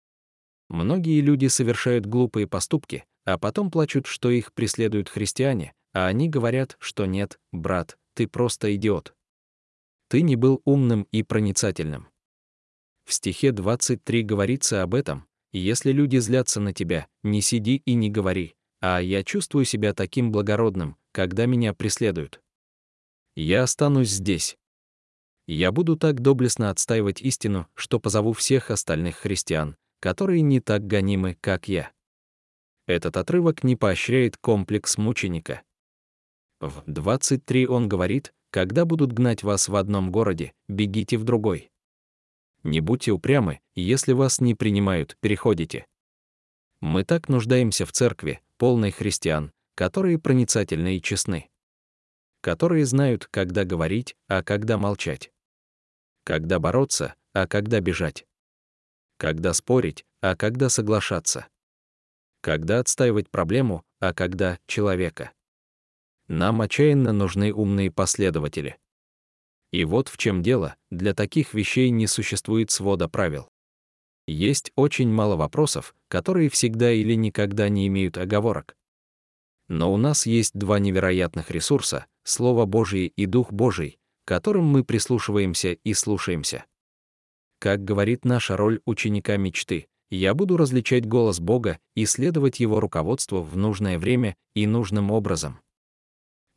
Многие 0.69 1.21
люди 1.21 1.45
совершают 1.45 2.07
глупые 2.07 2.47
поступки, 2.47 3.05
а 3.23 3.37
потом 3.37 3.69
плачут, 3.69 4.07
что 4.07 4.31
их 4.31 4.51
преследуют 4.53 5.09
христиане, 5.09 5.73
а 5.93 6.07
они 6.07 6.27
говорят, 6.27 6.75
что 6.79 7.05
нет, 7.05 7.39
брат, 7.51 7.97
ты 8.15 8.27
просто 8.27 8.75
идиот. 8.75 9.13
Ты 10.09 10.23
не 10.23 10.35
был 10.35 10.61
умным 10.65 11.07
и 11.11 11.21
проницательным. 11.21 12.07
В 13.05 13.13
стихе 13.13 13.51
23 13.51 14.23
говорится 14.23 14.81
об 14.81 14.95
этом, 14.95 15.27
если 15.57 15.91
люди 15.91 16.17
злятся 16.17 16.59
на 16.59 16.73
тебя, 16.73 17.07
не 17.23 17.41
сиди 17.41 17.77
и 17.85 17.93
не 17.93 18.09
говори, 18.09 18.55
а 18.79 18.99
я 18.99 19.23
чувствую 19.23 19.65
себя 19.65 19.93
таким 19.93 20.31
благородным, 20.31 20.97
когда 21.11 21.45
меня 21.45 21.73
преследуют. 21.73 22.41
Я 23.35 23.63
останусь 23.63 24.09
здесь. 24.09 24.57
Я 25.47 25.71
буду 25.71 25.95
так 25.95 26.21
доблестно 26.21 26.69
отстаивать 26.69 27.21
истину, 27.21 27.67
что 27.73 27.99
позову 27.99 28.33
всех 28.33 28.71
остальных 28.71 29.17
христиан, 29.17 29.77
которые 29.99 30.41
не 30.41 30.59
так 30.59 30.85
гонимы, 30.85 31.37
как 31.39 31.67
я. 31.67 31.91
Этот 32.85 33.17
отрывок 33.17 33.63
не 33.63 33.75
поощряет 33.75 34.37
комплекс 34.37 34.97
мученика. 34.97 35.61
В 36.59 36.83
23 36.87 37.67
он 37.67 37.87
говорит, 37.87 38.33
когда 38.49 38.85
будут 38.85 39.11
гнать 39.11 39.43
вас 39.43 39.67
в 39.67 39.75
одном 39.75 40.11
городе, 40.11 40.53
бегите 40.67 41.17
в 41.17 41.23
другой. 41.23 41.69
Не 42.67 42.81
будьте 42.81 43.11
упрямы, 43.11 43.61
если 43.73 44.13
вас 44.13 44.39
не 44.39 44.53
принимают, 44.53 45.17
переходите. 45.21 45.87
Мы 46.81 47.03
так 47.03 47.29
нуждаемся 47.29 47.87
в 47.87 47.91
церкви, 47.91 48.41
полной 48.57 48.91
христиан, 48.91 49.51
которые 49.73 50.19
проницательны 50.19 50.97
и 50.97 51.01
честны. 51.01 51.49
Которые 52.41 52.85
знают, 52.85 53.25
когда 53.31 53.63
говорить, 53.65 54.15
а 54.27 54.43
когда 54.43 54.77
молчать 54.77 55.31
когда 56.27 56.59
бороться, 56.59 57.15
а 57.31 57.47
когда 57.47 57.79
бежать, 57.79 58.27
когда 59.15 59.53
спорить, 59.53 60.05
а 60.19 60.35
когда 60.35 60.67
соглашаться, 60.67 61.47
когда 62.41 62.79
отстаивать 62.79 63.29
проблему, 63.29 63.85
а 64.01 64.13
когда 64.13 64.59
человека. 64.67 65.31
Нам 66.27 66.59
отчаянно 66.59 67.13
нужны 67.13 67.53
умные 67.53 67.91
последователи. 67.91 68.77
И 69.71 69.83
вот 69.83 70.07
в 70.07 70.17
чем 70.17 70.41
дело, 70.41 70.75
для 70.91 71.13
таких 71.13 71.53
вещей 71.53 71.89
не 71.89 72.07
существует 72.07 72.71
свода 72.71 73.07
правил. 73.09 73.49
Есть 74.27 74.71
очень 74.75 75.09
мало 75.09 75.35
вопросов, 75.35 75.95
которые 76.07 76.49
всегда 76.49 76.91
или 76.91 77.13
никогда 77.13 77.69
не 77.69 77.87
имеют 77.87 78.17
оговорок. 78.17 78.75
Но 79.69 79.93
у 79.93 79.97
нас 79.97 80.25
есть 80.25 80.53
два 80.53 80.79
невероятных 80.79 81.51
ресурса— 81.51 82.05
Слово 82.23 82.65
Божие 82.65 83.07
и 83.07 83.25
Дух 83.25 83.51
Божий, 83.51 83.99
которым 84.25 84.65
мы 84.65 84.83
прислушиваемся 84.83 85.73
и 85.73 85.93
слушаемся. 85.93 86.65
Как 87.59 87.83
говорит 87.83 88.25
наша 88.25 88.55
роль 88.55 88.81
ученика 88.85 89.37
мечты, 89.37 89.87
я 90.09 90.33
буду 90.33 90.57
различать 90.57 91.05
голос 91.05 91.39
Бога 91.39 91.79
и 91.95 92.05
следовать 92.05 92.59
Его 92.59 92.79
руководству 92.79 93.41
в 93.41 93.57
нужное 93.57 93.99
время 93.99 94.35
и 94.53 94.67
нужным 94.67 95.11
образом. 95.11 95.59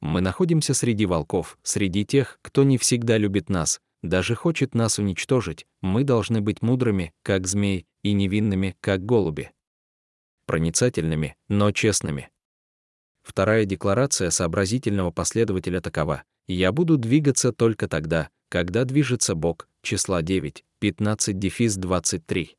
Мы 0.00 0.20
находимся 0.20 0.74
среди 0.74 1.06
волков, 1.06 1.58
среди 1.62 2.04
тех, 2.04 2.38
кто 2.42 2.64
не 2.64 2.78
всегда 2.78 3.18
любит 3.18 3.48
нас, 3.50 3.80
даже 4.02 4.34
хочет 4.34 4.74
нас 4.74 4.98
уничтожить, 4.98 5.66
мы 5.82 6.04
должны 6.04 6.40
быть 6.40 6.62
мудрыми, 6.62 7.12
как 7.22 7.46
змей, 7.46 7.86
и 8.02 8.12
невинными, 8.12 8.76
как 8.80 9.04
голуби. 9.04 9.50
Проницательными, 10.46 11.36
но 11.48 11.70
честными. 11.70 12.30
Вторая 13.22 13.66
декларация 13.66 14.30
сообразительного 14.30 15.10
последователя 15.10 15.80
такова 15.80 16.24
я 16.46 16.72
буду 16.72 16.96
двигаться 16.96 17.52
только 17.52 17.88
тогда, 17.88 18.30
когда 18.48 18.84
движется 18.84 19.34
Бог, 19.34 19.68
числа 19.82 20.22
9, 20.22 20.64
15 20.80 21.38
дефис 21.38 21.76
23. 21.76 22.56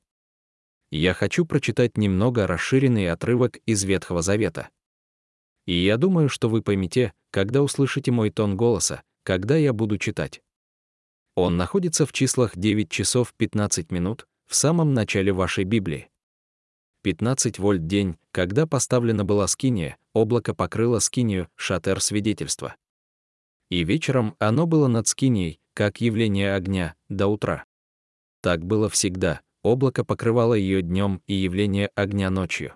Я 0.92 1.14
хочу 1.14 1.46
прочитать 1.46 1.98
немного 1.98 2.48
расширенный 2.48 3.10
отрывок 3.10 3.58
из 3.66 3.84
Ветхого 3.84 4.22
Завета. 4.22 4.70
И 5.66 5.74
я 5.74 5.98
думаю, 5.98 6.30
что 6.30 6.50
вы 6.50 6.62
поймете, 6.62 7.14
когда 7.30 7.62
услышите 7.62 8.12
мой 8.12 8.30
тон 8.30 8.58
голоса, 8.58 9.04
когда 9.24 9.56
я 9.56 9.74
буду 9.74 9.98
читать. 9.98 10.42
Он 11.36 11.58
находится 11.58 12.06
в 12.06 12.12
числах 12.12 12.58
9 12.58 12.90
часов 12.90 13.34
15 13.38 13.92
минут, 13.92 14.28
в 14.48 14.56
самом 14.56 14.94
начале 14.94 15.32
вашей 15.32 15.64
Библии. 15.64 16.10
15 17.04 17.58
вольт 17.60 17.88
день, 17.88 18.18
когда 18.32 18.68
поставлена 18.68 19.24
была 19.24 19.48
скиния, 19.48 19.98
облако 20.14 20.54
покрыло 20.54 21.00
скинию, 21.00 21.48
шатер 21.56 22.02
свидетельства 22.02 22.76
и 23.72 23.86
вечером 23.86 24.36
оно 24.38 24.68
было 24.68 24.88
над 24.88 25.08
Скинией, 25.08 25.62
как 25.74 26.02
явление 26.02 26.54
огня, 26.54 26.94
до 27.08 27.28
утра. 27.28 27.64
Так 28.42 28.66
было 28.66 28.90
всегда, 28.90 29.42
облако 29.64 30.04
покрывало 30.04 30.54
ее 30.54 30.82
днем 30.82 31.22
и 31.26 31.34
явление 31.34 31.90
огня 31.96 32.30
ночью. 32.30 32.76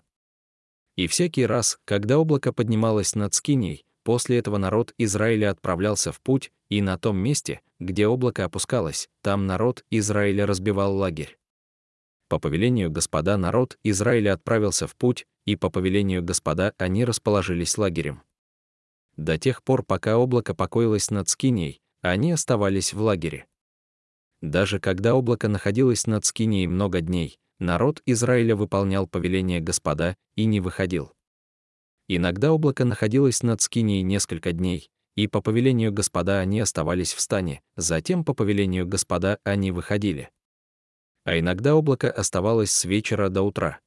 И 0.96 1.08
всякий 1.08 1.46
раз, 1.46 1.78
когда 1.86 2.18
облако 2.18 2.54
поднималось 2.54 3.16
над 3.16 3.34
Скинией, 3.34 3.86
после 4.04 4.38
этого 4.38 4.58
народ 4.58 4.94
Израиля 4.98 5.52
отправлялся 5.52 6.12
в 6.12 6.22
путь, 6.22 6.52
и 6.70 6.82
на 6.82 6.98
том 6.98 7.18
месте, 7.18 7.62
где 7.80 8.08
облако 8.08 8.46
опускалось, 8.46 9.10
там 9.22 9.46
народ 9.46 9.84
Израиля 9.92 10.46
разбивал 10.46 10.96
лагерь. 10.96 11.38
По 12.28 12.40
повелению 12.40 12.90
Господа 12.90 13.38
народ 13.38 13.78
Израиля 13.84 14.34
отправился 14.34 14.88
в 14.88 14.96
путь, 14.96 15.28
и 15.46 15.56
по 15.56 15.70
повелению 15.70 16.24
Господа 16.24 16.74
они 16.78 17.06
расположились 17.06 17.78
лагерем. 17.78 18.24
До 19.16 19.38
тех 19.38 19.64
пор, 19.64 19.84
пока 19.84 20.18
облако 20.18 20.56
покоилось 20.56 21.12
над 21.12 21.30
Скинией, 21.30 21.82
они 22.02 22.32
оставались 22.32 22.94
в 22.94 23.02
лагере. 23.02 23.48
Даже 24.42 24.80
когда 24.80 25.16
облако 25.16 25.48
находилось 25.48 26.08
над 26.08 26.26
Скинией 26.26 26.68
много 26.68 27.02
дней, 27.02 27.40
народ 27.60 28.02
Израиля 28.06 28.56
выполнял 28.56 29.08
повеление 29.08 29.60
Господа 29.60 30.18
и 30.36 30.46
не 30.46 30.60
выходил. 30.60 31.14
Иногда 32.08 32.52
облако 32.52 32.86
находилось 32.86 33.42
над 33.42 33.62
Скинией 33.62 34.04
несколько 34.04 34.52
дней, 34.52 34.90
и 35.16 35.28
по 35.28 35.42
повелению 35.42 35.92
Господа 35.92 36.40
они 36.40 36.60
оставались 36.60 37.14
в 37.14 37.20
стане, 37.20 37.62
затем 37.76 38.24
по 38.24 38.34
повелению 38.34 38.86
Господа 38.86 39.40
они 39.44 39.72
выходили. 39.72 40.30
А 41.24 41.40
иногда 41.40 41.76
облако 41.76 42.12
оставалось 42.12 42.72
с 42.72 42.86
вечера 42.86 43.30
до 43.30 43.42
утра. 43.42 43.80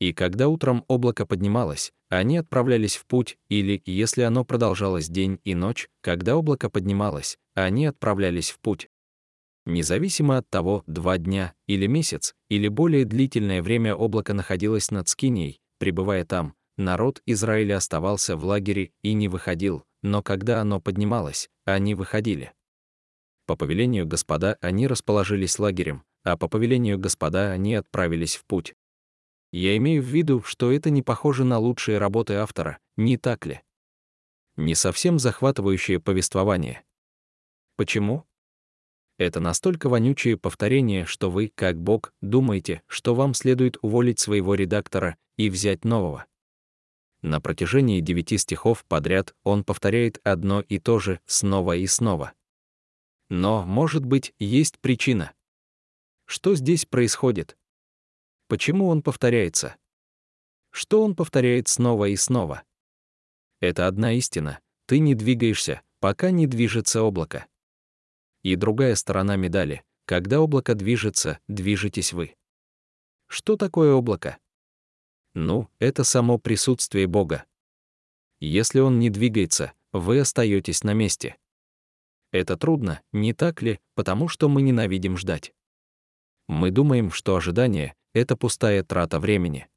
И 0.00 0.12
когда 0.14 0.48
утром 0.48 0.84
облако 0.88 1.26
поднималось, 1.26 1.92
они 2.08 2.38
отправлялись 2.38 2.96
в 2.96 3.06
путь, 3.06 3.38
или, 3.48 3.80
если 3.84 4.22
оно 4.22 4.44
продолжалось 4.44 5.08
день 5.08 5.38
и 5.44 5.54
ночь, 5.54 5.88
когда 6.00 6.36
облако 6.36 6.70
поднималось, 6.70 7.38
они 7.54 7.86
отправлялись 7.86 8.50
в 8.50 8.58
путь. 8.58 8.88
Независимо 9.66 10.38
от 10.38 10.48
того, 10.48 10.82
два 10.86 11.18
дня 11.18 11.54
или 11.66 11.86
месяц, 11.86 12.34
или 12.48 12.68
более 12.68 13.04
длительное 13.04 13.62
время 13.62 13.94
облако 13.94 14.32
находилось 14.32 14.90
над 14.90 15.08
Скинией, 15.08 15.60
пребывая 15.78 16.24
там, 16.24 16.54
народ 16.76 17.22
Израиля 17.26 17.76
оставался 17.76 18.36
в 18.36 18.44
лагере 18.44 18.92
и 19.02 19.12
не 19.12 19.28
выходил, 19.28 19.84
но 20.02 20.22
когда 20.22 20.60
оно 20.60 20.80
поднималось, 20.80 21.48
они 21.64 21.94
выходили. 21.94 22.52
По 23.46 23.56
повелению 23.56 24.06
Господа 24.06 24.56
они 24.60 24.86
расположились 24.86 25.58
лагерем, 25.58 26.04
а 26.24 26.36
по 26.36 26.48
повелению 26.48 26.98
Господа 26.98 27.50
они 27.50 27.74
отправились 27.74 28.36
в 28.36 28.44
путь. 28.44 28.74
Я 29.52 29.76
имею 29.76 30.02
в 30.02 30.06
виду, 30.06 30.42
что 30.42 30.70
это 30.70 30.90
не 30.90 31.02
похоже 31.02 31.44
на 31.44 31.58
лучшие 31.58 31.98
работы 31.98 32.34
автора, 32.34 32.78
не 32.96 33.16
так 33.16 33.46
ли? 33.46 33.60
Не 34.56 34.74
совсем 34.74 35.18
захватывающее 35.18 35.98
повествование. 36.00 36.84
Почему? 37.76 38.24
Это 39.20 39.38
настолько 39.38 39.90
вонючее 39.90 40.38
повторение, 40.38 41.04
что 41.04 41.30
вы, 41.30 41.52
как 41.54 41.78
Бог, 41.78 42.14
думаете, 42.22 42.80
что 42.86 43.14
вам 43.14 43.34
следует 43.34 43.76
уволить 43.82 44.18
своего 44.18 44.54
редактора 44.54 45.18
и 45.36 45.50
взять 45.50 45.84
нового. 45.84 46.24
На 47.20 47.38
протяжении 47.38 48.00
девяти 48.00 48.38
стихов 48.38 48.82
подряд 48.86 49.34
он 49.42 49.62
повторяет 49.62 50.22
одно 50.24 50.62
и 50.62 50.78
то 50.78 50.98
же 50.98 51.20
снова 51.26 51.76
и 51.76 51.86
снова. 51.86 52.32
Но, 53.28 53.66
может 53.66 54.06
быть, 54.06 54.32
есть 54.38 54.78
причина. 54.78 55.34
Что 56.24 56.54
здесь 56.54 56.86
происходит? 56.86 57.58
Почему 58.48 58.88
он 58.88 59.02
повторяется? 59.02 59.76
Что 60.70 61.04
он 61.04 61.14
повторяет 61.14 61.68
снова 61.68 62.06
и 62.06 62.16
снова? 62.16 62.62
Это 63.60 63.86
одна 63.86 64.14
истина. 64.14 64.60
Ты 64.86 64.98
не 64.98 65.14
двигаешься, 65.14 65.82
пока 65.98 66.30
не 66.30 66.46
движется 66.46 67.02
облако. 67.02 67.46
И 68.42 68.56
другая 68.56 68.94
сторона 68.94 69.36
медали. 69.36 69.82
Когда 70.06 70.40
облако 70.40 70.74
движется, 70.74 71.38
движетесь 71.46 72.12
вы. 72.12 72.34
Что 73.26 73.56
такое 73.56 73.92
облако? 73.92 74.38
Ну, 75.34 75.68
это 75.78 76.02
само 76.02 76.38
присутствие 76.38 77.06
Бога. 77.06 77.44
Если 78.40 78.80
он 78.80 78.98
не 78.98 79.10
двигается, 79.10 79.72
вы 79.92 80.20
остаетесь 80.20 80.82
на 80.82 80.94
месте. 80.94 81.36
Это 82.32 82.56
трудно, 82.56 83.00
не 83.12 83.32
так 83.32 83.62
ли, 83.62 83.80
потому 83.94 84.28
что 84.28 84.48
мы 84.48 84.62
ненавидим 84.62 85.16
ждать. 85.16 85.52
Мы 86.48 86.70
думаем, 86.70 87.10
что 87.10 87.36
ожидание— 87.36 87.94
это 88.12 88.36
пустая 88.36 88.82
трата 88.82 89.20
времени. 89.20 89.68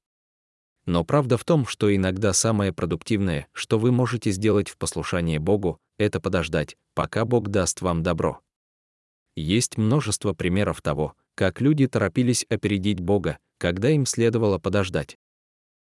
Но 0.85 1.03
правда 1.03 1.37
в 1.37 1.45
том, 1.45 1.65
что 1.65 1.95
иногда 1.95 2.33
самое 2.33 2.73
продуктивное, 2.73 3.47
что 3.53 3.79
вы 3.79 3.91
можете 3.91 4.31
сделать 4.31 4.69
в 4.69 4.77
послушании 4.77 5.37
Богу, 5.37 5.79
это 5.97 6.19
подождать, 6.19 6.75
пока 6.93 7.25
Бог 7.25 7.49
даст 7.49 7.81
вам 7.81 8.03
добро. 8.03 8.41
Есть 9.35 9.77
множество 9.77 10.33
примеров 10.33 10.81
того, 10.81 11.15
как 11.35 11.61
люди 11.61 11.87
торопились 11.87 12.45
опередить 12.49 12.99
Бога, 12.99 13.39
когда 13.57 13.89
им 13.89 14.05
следовало 14.05 14.59
подождать. 14.59 15.17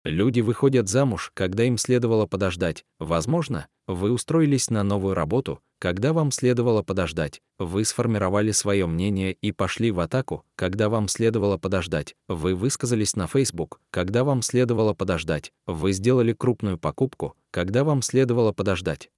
Люди 0.06 0.42
выходят 0.42 0.90
замуж, 0.90 1.32
когда 1.34 1.64
им 1.64 1.78
следовало 1.78 2.26
подождать. 2.26 2.84
Возможно, 3.00 3.68
вы 3.88 4.12
устроились 4.12 4.70
на 4.70 4.84
новую 4.84 5.14
работу, 5.14 5.62
когда 5.80 6.12
вам 6.12 6.32
следовало 6.32 6.84
подождать. 6.84 7.42
Вы 7.58 7.86
сформировали 7.86 8.52
свое 8.52 8.86
мнение 8.86 9.34
и 9.34 9.54
пошли 9.54 9.92
в 9.92 10.02
атаку, 10.02 10.46
когда 10.56 10.90
вам 10.90 11.08
следовало 11.08 11.58
подождать. 11.58 12.16
Вы 12.28 12.54
высказались 12.54 13.16
на 13.16 13.28
Facebook, 13.28 13.80
когда 13.92 14.26
вам 14.26 14.42
следовало 14.42 14.94
подождать. 14.94 15.54
Вы 15.68 15.94
сделали 15.94 16.34
крупную 16.34 16.78
покупку, 16.78 17.36
когда 17.52 17.86
вам 17.86 18.02
следовало 18.02 18.52
подождать. 18.52 19.10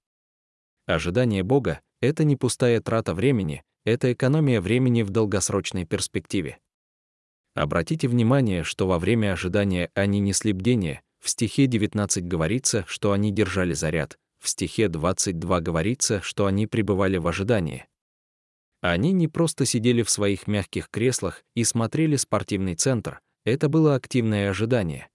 Ожидание 0.86 1.42
Бога— 1.42 1.80
это 2.00 2.22
не 2.22 2.36
пустая 2.36 2.80
трата 2.80 3.12
времени, 3.12 3.64
это 3.86 4.12
экономия 4.12 4.60
времени 4.60 5.02
в 5.02 5.10
долгосрочной 5.10 5.86
перспективе. 5.86 6.58
Обратите 7.54 8.08
внимание, 8.08 8.64
что 8.64 8.88
во 8.88 8.98
время 8.98 9.32
ожидания 9.32 9.90
они 9.94 10.18
несли 10.18 10.52
бдение, 10.52 11.02
в 11.20 11.30
стихе 11.30 11.66
19 11.66 12.26
говорится, 12.26 12.84
что 12.88 13.12
они 13.12 13.30
держали 13.30 13.74
заряд, 13.74 14.18
в 14.42 14.48
стихе 14.48 14.88
22 14.88 15.60
говорится, 15.60 16.20
что 16.20 16.46
они 16.46 16.66
пребывали 16.66 17.16
в 17.16 17.28
ожидании. 17.28 17.86
Они 18.80 19.12
не 19.12 19.28
просто 19.28 19.64
сидели 19.64 20.02
в 20.02 20.10
своих 20.10 20.48
мягких 20.48 20.90
креслах 20.90 21.44
и 21.54 21.62
смотрели 21.62 22.16
спортивный 22.16 22.74
центр, 22.74 23.20
это 23.44 23.68
было 23.68 23.94
активное 23.94 24.50
ожидание. 24.50 25.08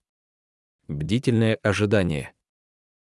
Бдительное 0.87 1.59
ожидание. 1.61 2.33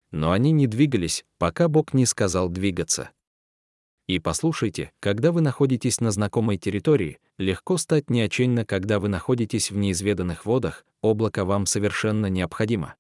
Но 0.09 0.31
они 0.31 0.51
не 0.51 0.65
двигались, 0.65 1.23
пока 1.37 1.67
Бог 1.67 1.93
не 1.93 2.07
сказал 2.07 2.49
двигаться. 2.49 3.11
И 4.07 4.19
послушайте, 4.19 4.91
когда 4.99 5.31
вы 5.31 5.41
находитесь 5.41 6.01
на 6.01 6.11
знакомой 6.11 6.57
территории, 6.57 7.19
легко 7.37 7.77
стать 7.77 8.09
неочинно, 8.09 8.65
когда 8.65 8.99
вы 8.99 9.07
находитесь 9.07 9.71
в 9.71 9.77
неизведанных 9.77 10.45
водах, 10.45 10.85
облако 11.01 11.45
вам 11.45 11.65
совершенно 11.65 12.25
необходимо. 12.25 12.95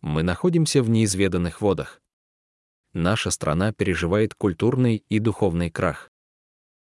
Мы 0.00 0.22
находимся 0.22 0.82
в 0.82 0.88
неизведанных 0.88 1.60
водах. 1.60 2.00
Наша 2.92 3.30
страна 3.30 3.72
переживает 3.72 4.34
культурный 4.34 5.04
и 5.08 5.18
духовный 5.18 5.70
крах. 5.70 6.12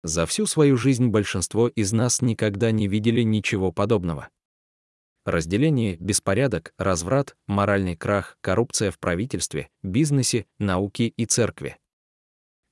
За 0.02 0.26
всю 0.26 0.46
свою 0.46 0.76
жизнь 0.76 1.08
большинство 1.08 1.68
из 1.68 1.92
нас 1.92 2.22
никогда 2.22 2.72
не 2.72 2.88
видели 2.88 3.22
ничего 3.22 3.70
подобного. 3.70 4.28
Разделение, 5.24 5.96
беспорядок, 6.00 6.72
разврат, 6.78 7.36
моральный 7.46 7.94
крах, 7.94 8.38
коррупция 8.40 8.90
в 8.90 8.98
правительстве, 8.98 9.68
бизнесе, 9.82 10.46
науке 10.58 11.08
и 11.08 11.26
церкви. 11.26 11.76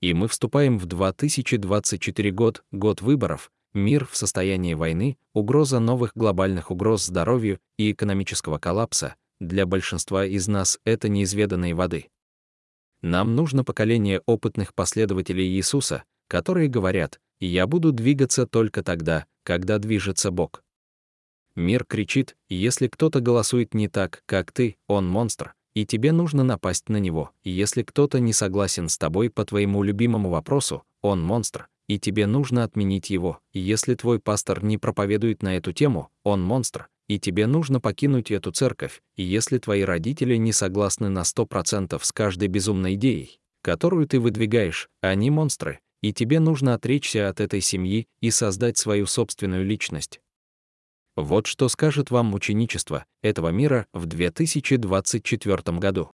И 0.00 0.14
мы 0.14 0.28
вступаем 0.28 0.78
в 0.78 0.86
2024 0.86 2.30
год, 2.30 2.62
год 2.70 3.02
выборов, 3.02 3.50
мир 3.74 4.06
в 4.06 4.16
состоянии 4.16 4.74
войны, 4.74 5.18
угроза 5.32 5.80
новых 5.80 6.12
глобальных 6.14 6.70
угроз 6.70 7.04
здоровью 7.04 7.58
и 7.76 7.92
экономического 7.92 8.58
коллапса. 8.58 9.16
Для 9.40 9.66
большинства 9.66 10.24
из 10.24 10.48
нас 10.48 10.78
это 10.84 11.08
неизведанные 11.08 11.74
воды. 11.74 12.08
Нам 13.02 13.36
нужно 13.36 13.64
поколение 13.64 14.20
опытных 14.26 14.74
последователей 14.74 15.46
Иисуса, 15.46 16.04
которые 16.26 16.68
говорят, 16.68 17.20
«Я 17.40 17.66
буду 17.66 17.92
двигаться 17.92 18.46
только 18.46 18.82
тогда, 18.82 19.26
когда 19.44 19.78
движется 19.78 20.30
Бог». 20.30 20.62
Мир 21.54 21.84
кричит, 21.84 22.36
если 22.48 22.86
кто-то 22.86 23.20
голосует 23.20 23.74
не 23.74 23.88
так, 23.88 24.22
как 24.26 24.52
ты, 24.52 24.76
он 24.86 25.08
монстр, 25.08 25.54
и 25.78 25.86
тебе 25.86 26.10
нужно 26.10 26.42
напасть 26.42 26.88
на 26.88 26.96
него. 26.96 27.30
И 27.44 27.50
если 27.50 27.84
кто-то 27.84 28.18
не 28.18 28.32
согласен 28.32 28.88
с 28.88 28.98
тобой 28.98 29.30
по 29.30 29.44
твоему 29.44 29.84
любимому 29.84 30.28
вопросу, 30.28 30.82
он 31.02 31.22
монстр, 31.22 31.68
и 31.86 32.00
тебе 32.00 32.26
нужно 32.26 32.64
отменить 32.64 33.10
его. 33.10 33.38
И 33.52 33.60
если 33.60 33.94
твой 33.94 34.18
пастор 34.18 34.64
не 34.64 34.76
проповедует 34.76 35.40
на 35.40 35.56
эту 35.56 35.72
тему, 35.72 36.08
он 36.24 36.42
монстр, 36.42 36.88
и 37.06 37.20
тебе 37.20 37.46
нужно 37.46 37.80
покинуть 37.80 38.32
эту 38.32 38.50
церковь. 38.50 39.02
И 39.14 39.22
если 39.22 39.58
твои 39.58 39.82
родители 39.82 40.34
не 40.34 40.52
согласны 40.52 41.10
на 41.10 41.20
100% 41.20 41.96
с 42.02 42.10
каждой 42.10 42.48
безумной 42.48 42.94
идеей, 42.94 43.38
которую 43.62 44.08
ты 44.08 44.18
выдвигаешь, 44.18 44.88
они 45.00 45.30
монстры, 45.30 45.78
и 46.02 46.12
тебе 46.12 46.40
нужно 46.40 46.74
отречься 46.74 47.28
от 47.28 47.40
этой 47.40 47.60
семьи 47.60 48.08
и 48.20 48.32
создать 48.32 48.78
свою 48.78 49.06
собственную 49.06 49.64
личность. 49.64 50.20
Вот 51.18 51.48
что 51.48 51.68
скажет 51.68 52.12
вам 52.12 52.32
ученичество 52.32 53.04
этого 53.22 53.48
мира 53.48 53.88
в 53.92 54.06
2024 54.06 55.78
году. 55.78 56.12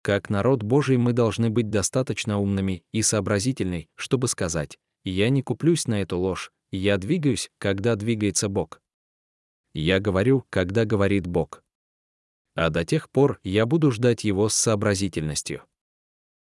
Как 0.00 0.30
народ 0.30 0.62
Божий 0.62 0.96
мы 0.96 1.12
должны 1.12 1.50
быть 1.50 1.68
достаточно 1.68 2.38
умными 2.38 2.82
и 2.92 3.02
сообразительны, 3.02 3.90
чтобы 3.94 4.28
сказать, 4.28 4.78
«Я 5.04 5.28
не 5.28 5.42
куплюсь 5.42 5.86
на 5.86 6.00
эту 6.00 6.18
ложь, 6.18 6.50
я 6.70 6.96
двигаюсь, 6.96 7.50
когда 7.58 7.94
двигается 7.94 8.48
Бог». 8.48 8.80
Я 9.74 10.00
говорю, 10.00 10.46
когда 10.48 10.86
говорит 10.86 11.26
Бог. 11.26 11.62
А 12.54 12.70
до 12.70 12.86
тех 12.86 13.10
пор 13.10 13.38
я 13.44 13.66
буду 13.66 13.90
ждать 13.90 14.24
его 14.24 14.48
с 14.48 14.54
сообразительностью. 14.54 15.62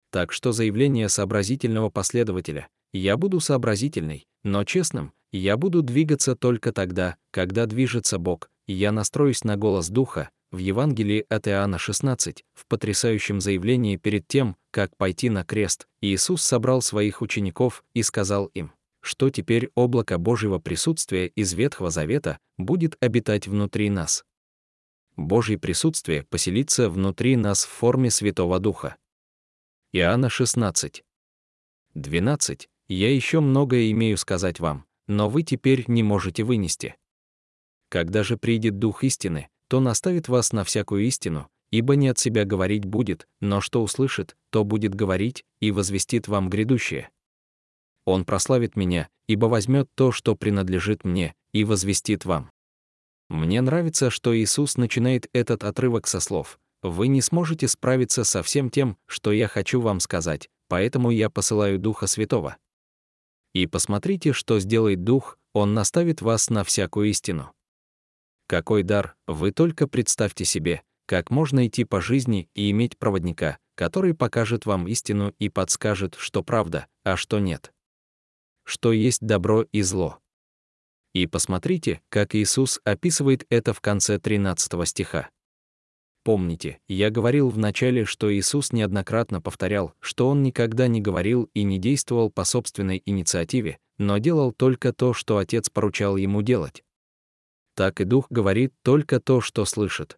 Так 0.09 0.31
что 0.31 0.53
заявление 0.53 1.09
сообразительного 1.09 1.89
последователя 1.89 2.69
«Я 2.93 3.17
буду 3.17 3.41
сообразительный, 3.41 4.25
но 4.43 4.63
честным, 4.63 5.11
я 5.37 5.57
буду 5.57 5.81
двигаться 5.81 6.35
только 6.35 6.71
тогда, 6.71 7.17
когда 7.31 7.65
движется 7.65 8.19
Бог, 8.19 8.49
и 8.67 8.73
я 8.73 8.91
настроюсь 8.91 9.43
на 9.43 9.57
голос 9.57 9.89
Духа, 9.89 10.29
в 10.51 10.59
Евангелии 10.59 11.25
от 11.29 11.47
Иоанна 11.47 11.79
16, 11.79 12.45
в 12.53 12.67
потрясающем 12.67 13.41
заявлении 13.41 13.97
перед 13.97 14.27
тем, 14.27 14.55
как 14.69 14.95
пойти 14.95 15.31
на 15.31 15.43
крест, 15.43 15.87
Иисус 15.99 16.43
собрал 16.43 16.83
своих 16.83 17.23
учеников 17.23 17.83
и 17.95 18.03
сказал 18.03 18.45
им, 18.53 18.71
что 19.01 19.31
теперь 19.31 19.71
облако 19.73 20.19
Божьего 20.19 20.59
присутствия 20.59 21.27
из 21.27 21.53
Ветхого 21.53 21.89
Завета 21.89 22.37
будет 22.57 22.95
обитать 23.03 23.47
внутри 23.47 23.89
нас. 23.89 24.23
Божье 25.15 25.57
присутствие 25.57 26.23
поселится 26.23 26.89
внутри 26.89 27.35
нас 27.35 27.65
в 27.65 27.69
форме 27.69 28.11
Святого 28.11 28.59
Духа. 28.59 28.95
Иоанна 29.91 30.29
16. 30.29 31.03
12. 31.95 32.69
Я 32.87 33.13
еще 33.13 33.39
многое 33.39 33.91
имею 33.91 34.17
сказать 34.17 34.59
вам, 34.59 34.85
но 35.07 35.29
вы 35.29 35.43
теперь 35.43 35.85
не 35.87 36.03
можете 36.03 36.43
вынести. 36.43 36.95
Когда 37.89 38.23
же 38.23 38.37
придет 38.37 38.79
Дух 38.79 39.03
истины, 39.03 39.49
то 39.67 39.79
наставит 39.79 40.27
вас 40.27 40.51
на 40.51 40.63
всякую 40.63 41.05
истину, 41.05 41.49
ибо 41.71 41.95
не 41.95 42.07
от 42.07 42.19
себя 42.19 42.45
говорить 42.45 42.85
будет, 42.85 43.27
но 43.41 43.61
что 43.61 43.81
услышит, 43.81 44.35
то 44.51 44.63
будет 44.63 44.93
говорить 44.93 45.43
и 45.59 45.71
возвестит 45.71 46.27
вам 46.27 46.49
грядущее. 46.49 47.09
Он 48.05 48.25
прославит 48.25 48.75
меня, 48.75 49.09
ибо 49.27 49.45
возьмет 49.45 49.89
то, 49.95 50.11
что 50.11 50.35
принадлежит 50.35 51.03
мне, 51.03 51.33
и 51.53 51.63
возвестит 51.63 52.25
вам. 52.25 52.51
Мне 53.29 53.61
нравится, 53.61 54.09
что 54.09 54.37
Иисус 54.37 54.77
начинает 54.77 55.27
этот 55.33 55.63
отрывок 55.63 56.07
со 56.07 56.19
слов 56.19 56.59
«Вы 56.81 57.07
не 57.07 57.21
сможете 57.21 57.67
справиться 57.67 58.23
со 58.23 58.43
всем 58.43 58.69
тем, 58.69 58.97
что 59.07 59.31
я 59.31 59.47
хочу 59.47 59.79
вам 59.79 59.99
сказать, 59.99 60.49
поэтому 60.67 61.11
я 61.11 61.29
посылаю 61.29 61.79
Духа 61.79 62.07
Святого». 62.07 62.57
И 63.53 63.67
посмотрите, 63.67 64.33
что 64.33 64.59
сделает 64.59 65.03
Дух, 65.03 65.37
Он 65.53 65.73
наставит 65.73 66.21
вас 66.21 66.49
на 66.49 66.63
всякую 66.63 67.09
истину. 67.09 67.53
Какой 68.47 68.83
дар, 68.83 69.15
вы 69.27 69.51
только 69.51 69.87
представьте 69.87 70.43
себе, 70.43 70.81
как 71.05 71.29
можно 71.29 71.67
идти 71.67 71.83
по 71.83 72.01
жизни 72.01 72.49
и 72.55 72.71
иметь 72.71 72.97
проводника, 72.97 73.57
который 73.75 74.13
покажет 74.13 74.65
вам 74.65 74.87
истину 74.87 75.33
и 75.39 75.49
подскажет, 75.49 76.15
что 76.17 76.43
правда, 76.43 76.87
а 77.03 77.15
что 77.15 77.39
нет. 77.39 77.73
Что 78.63 78.91
есть 78.91 79.21
добро 79.21 79.63
и 79.71 79.81
зло. 79.81 80.19
И 81.13 81.27
посмотрите, 81.27 82.01
как 82.09 82.33
Иисус 82.33 82.79
описывает 82.83 83.45
это 83.49 83.73
в 83.73 83.81
конце 83.81 84.17
13 84.17 84.87
стиха. 84.87 85.29
Помните, 86.23 86.79
я 86.87 87.09
говорил 87.09 87.49
в 87.49 87.57
начале, 87.57 88.05
что 88.05 88.33
Иисус 88.33 88.71
неоднократно 88.71 89.41
повторял, 89.41 89.93
что 89.99 90.29
Он 90.29 90.41
никогда 90.41 90.87
не 90.87 91.01
говорил 91.01 91.49
и 91.53 91.63
не 91.63 91.79
действовал 91.79 92.29
по 92.29 92.45
собственной 92.45 93.01
инициативе, 93.05 93.77
но 93.97 94.17
делал 94.19 94.53
только 94.53 94.93
то, 94.93 95.13
что 95.13 95.37
Отец 95.37 95.69
поручал 95.69 96.15
Ему 96.15 96.41
делать. 96.41 96.83
Так 97.75 97.99
и 97.99 98.05
Дух 98.05 98.27
говорит 98.29 98.73
только 98.83 99.19
то, 99.19 99.41
что 99.41 99.65
слышит. 99.65 100.17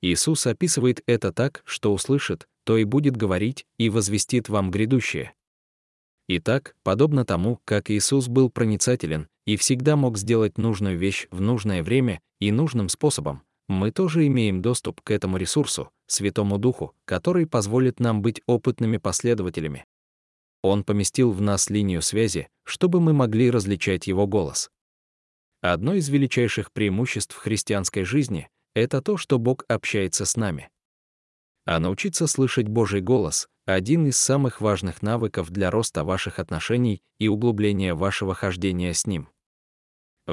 Иисус 0.00 0.46
описывает 0.46 1.02
это 1.06 1.32
так, 1.32 1.62
что 1.66 1.92
услышит, 1.92 2.48
то 2.64 2.78
и 2.78 2.84
будет 2.84 3.16
говорить 3.16 3.66
и 3.78 3.90
возвестит 3.90 4.48
вам 4.48 4.70
грядущее. 4.70 5.34
Итак, 6.28 6.74
подобно 6.82 7.24
тому, 7.26 7.60
как 7.64 7.90
Иисус 7.90 8.28
был 8.28 8.48
проницателен 8.48 9.28
и 9.44 9.56
всегда 9.56 9.96
мог 9.96 10.16
сделать 10.16 10.56
нужную 10.56 10.96
вещь 10.96 11.26
в 11.30 11.40
нужное 11.40 11.82
время 11.82 12.20
и 12.40 12.50
нужным 12.50 12.88
способом, 12.88 13.42
мы 13.72 13.90
тоже 13.90 14.26
имеем 14.26 14.62
доступ 14.62 15.00
к 15.00 15.10
этому 15.10 15.36
ресурсу, 15.36 15.90
Святому 16.06 16.58
Духу, 16.58 16.94
который 17.04 17.46
позволит 17.46 18.00
нам 18.00 18.22
быть 18.22 18.42
опытными 18.46 18.98
последователями. 18.98 19.86
Он 20.62 20.84
поместил 20.84 21.32
в 21.32 21.40
нас 21.40 21.70
линию 21.70 22.02
связи, 22.02 22.48
чтобы 22.64 23.00
мы 23.00 23.12
могли 23.12 23.50
различать 23.50 24.06
его 24.06 24.26
голос. 24.26 24.70
Одно 25.60 25.94
из 25.94 26.08
величайших 26.08 26.72
преимуществ 26.72 27.36
христианской 27.36 28.04
жизни— 28.04 28.48
это 28.74 29.02
то, 29.02 29.16
что 29.16 29.38
Бог 29.38 29.64
общается 29.68 30.24
с 30.24 30.36
нами. 30.36 30.70
А 31.64 31.78
научиться 31.78 32.26
слышать 32.26 32.68
Божий 32.68 33.00
голос— 33.00 33.48
один 33.66 34.06
из 34.06 34.16
самых 34.16 34.60
важных 34.60 35.02
навыков 35.02 35.50
для 35.50 35.70
роста 35.70 36.02
ваших 36.02 36.38
отношений 36.38 37.02
и 37.18 37.28
углубления 37.28 37.94
вашего 37.94 38.34
хождения 38.34 38.92
с 38.92 39.06
Ним. 39.06 39.28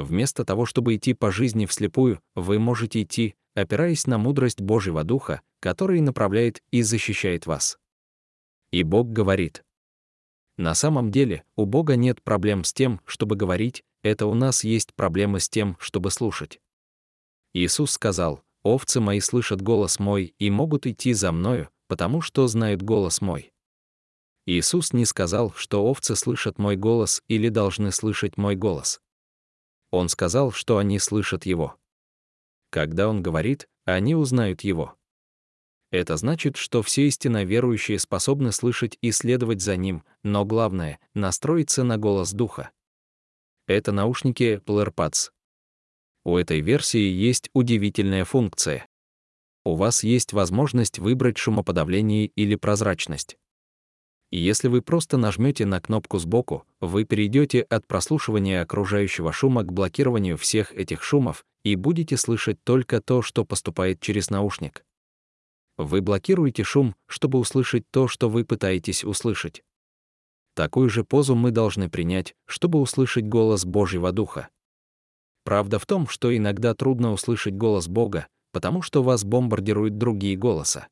Вместо 0.00 0.46
того, 0.46 0.64
чтобы 0.64 0.96
идти 0.96 1.12
по 1.12 1.30
жизни 1.30 1.66
вслепую, 1.66 2.20
вы 2.34 2.58
можете 2.58 3.02
идти, 3.02 3.34
опираясь 3.54 4.06
на 4.06 4.16
мудрость 4.16 4.60
Божьего 4.60 5.04
Духа, 5.04 5.42
который 5.60 6.00
направляет 6.00 6.62
и 6.70 6.80
защищает 6.80 7.46
вас. 7.46 7.78
И 8.72 8.82
Бог 8.82 9.12
говорит. 9.12 9.62
На 10.56 10.74
самом 10.74 11.10
деле, 11.10 11.44
у 11.54 11.66
Бога 11.66 11.96
нет 11.96 12.22
проблем 12.22 12.64
с 12.64 12.72
тем, 12.72 13.02
чтобы 13.04 13.36
говорить, 13.36 13.82
это 14.02 14.26
у 14.26 14.32
нас 14.32 14.64
есть 14.64 14.94
проблемы 14.94 15.38
с 15.38 15.50
тем, 15.50 15.76
чтобы 15.78 16.10
слушать. 16.10 16.60
Иисус 17.52 17.90
сказал, 17.90 18.42
овцы 18.62 19.00
мои 19.00 19.20
слышат 19.20 19.60
голос 19.60 19.98
мой 19.98 20.34
и 20.38 20.50
могут 20.50 20.86
идти 20.86 21.12
за 21.12 21.30
мною, 21.30 21.68
потому 21.88 22.22
что 22.22 22.46
знают 22.46 22.80
голос 22.80 23.20
мой. 23.20 23.52
Иисус 24.46 24.94
не 24.94 25.04
сказал, 25.04 25.52
что 25.56 25.84
овцы 25.84 26.16
слышат 26.16 26.58
мой 26.58 26.76
голос 26.76 27.22
или 27.28 27.50
должны 27.50 27.92
слышать 27.92 28.38
мой 28.38 28.56
голос. 28.56 29.00
Он 29.90 30.08
сказал, 30.08 30.52
что 30.52 30.78
они 30.78 30.98
слышат 30.98 31.46
его. 31.46 31.76
Когда 32.70 33.08
он 33.08 33.22
говорит, 33.22 33.68
они 33.84 34.14
узнают 34.14 34.62
его. 34.62 34.96
Это 35.90 36.16
значит, 36.16 36.56
что 36.56 36.82
все 36.82 37.08
истинно 37.08 37.44
верующие 37.44 37.98
способны 37.98 38.52
слышать 38.52 38.96
и 39.00 39.10
следовать 39.10 39.60
за 39.60 39.76
ним, 39.76 40.04
но 40.22 40.44
главное— 40.44 41.00
настроиться 41.14 41.82
на 41.82 41.98
голос 41.98 42.32
Духа. 42.32 42.70
Это 43.66 43.90
наушники 43.90 44.62
AirPods. 44.66 45.30
У 46.24 46.36
этой 46.36 46.60
версии 46.60 46.98
есть 46.98 47.50
удивительная 47.54 48.24
функция. 48.24 48.86
У 49.64 49.74
вас 49.74 50.04
есть 50.04 50.32
возможность 50.32 50.98
выбрать 50.98 51.38
шумоподавление 51.38 52.26
или 52.26 52.54
прозрачность. 52.54 53.36
И 54.30 54.38
если 54.38 54.68
вы 54.68 54.80
просто 54.80 55.16
нажмете 55.16 55.66
на 55.66 55.80
кнопку 55.80 56.18
сбоку, 56.18 56.64
вы 56.80 57.04
перейдете 57.04 57.62
от 57.62 57.86
прослушивания 57.86 58.62
окружающего 58.62 59.32
шума 59.32 59.64
к 59.64 59.72
блокированию 59.72 60.36
всех 60.36 60.72
этих 60.72 61.02
шумов 61.02 61.44
и 61.64 61.74
будете 61.74 62.16
слышать 62.16 62.62
только 62.62 63.00
то, 63.00 63.22
что 63.22 63.44
поступает 63.44 64.00
через 64.00 64.30
наушник. 64.30 64.84
Вы 65.76 66.00
блокируете 66.00 66.62
шум, 66.62 66.94
чтобы 67.06 67.38
услышать 67.38 67.84
то, 67.90 68.06
что 68.06 68.28
вы 68.28 68.44
пытаетесь 68.44 69.02
услышать. 69.02 69.62
Такую 70.54 70.90
же 70.90 71.04
позу 71.04 71.34
мы 71.34 71.50
должны 71.50 71.88
принять, 71.88 72.34
чтобы 72.46 72.80
услышать 72.80 73.24
голос 73.24 73.64
Божьего 73.64 74.12
Духа. 74.12 74.48
Правда 75.44 75.78
в 75.78 75.86
том, 75.86 76.06
что 76.06 76.36
иногда 76.36 76.74
трудно 76.74 77.12
услышать 77.12 77.54
голос 77.54 77.88
Бога, 77.88 78.26
потому 78.52 78.82
что 78.82 79.02
вас 79.02 79.24
бомбардируют 79.24 79.96
другие 79.96 80.36
голоса. 80.36 80.88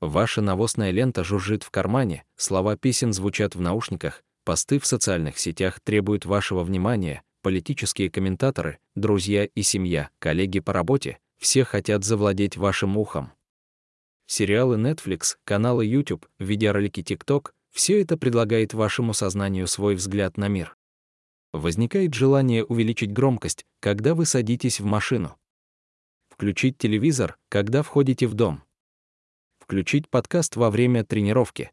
Ваша 0.00 0.42
навозная 0.42 0.90
лента 0.90 1.24
жужжит 1.24 1.62
в 1.62 1.70
кармане, 1.70 2.24
слова 2.36 2.76
песен 2.76 3.12
звучат 3.12 3.54
в 3.54 3.60
наушниках, 3.60 4.22
посты 4.44 4.78
в 4.78 4.86
социальных 4.86 5.38
сетях 5.38 5.80
требуют 5.80 6.26
вашего 6.26 6.62
внимания, 6.64 7.22
политические 7.42 8.10
комментаторы, 8.10 8.78
друзья 8.94 9.44
и 9.44 9.62
семья, 9.62 10.10
коллеги 10.18 10.60
по 10.60 10.72
работе, 10.72 11.18
все 11.38 11.64
хотят 11.64 12.04
завладеть 12.04 12.56
вашим 12.56 12.96
ухом. 12.96 13.32
Сериалы 14.26 14.76
Netflix, 14.76 15.36
каналы 15.44 15.86
YouTube, 15.86 16.26
видеоролики 16.38 17.00
TikTok— 17.00 17.52
все 17.70 18.00
это 18.00 18.16
предлагает 18.16 18.74
вашему 18.74 19.14
сознанию 19.14 19.66
свой 19.66 19.94
взгляд 19.94 20.36
на 20.36 20.48
мир 20.48 20.76
возникает 21.56 22.14
желание 22.14 22.64
увеличить 22.64 23.12
громкость, 23.12 23.64
когда 23.80 24.14
вы 24.14 24.26
садитесь 24.26 24.80
в 24.80 24.84
машину. 24.84 25.36
Включить 26.28 26.78
телевизор, 26.78 27.38
когда 27.48 27.82
входите 27.82 28.26
в 28.26 28.34
дом. 28.34 28.62
Включить 29.66 30.08
подкаст 30.08 30.56
во 30.56 30.70
время 30.70 31.04
тренировки. 31.04 31.70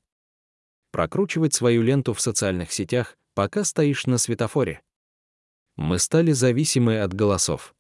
Прокручивать 0.92 1.54
свою 1.54 1.82
ленту 1.82 2.14
в 2.14 2.22
социальных 2.22 2.72
сетях, 2.72 3.18
пока 3.34 3.64
стоишь 3.64 4.06
на 4.06 4.18
светофоре. 4.18 4.82
Мы 5.76 6.00
стали 6.00 6.32
зависимы 6.32 7.00
от 7.00 7.14
голосов. 7.14 7.74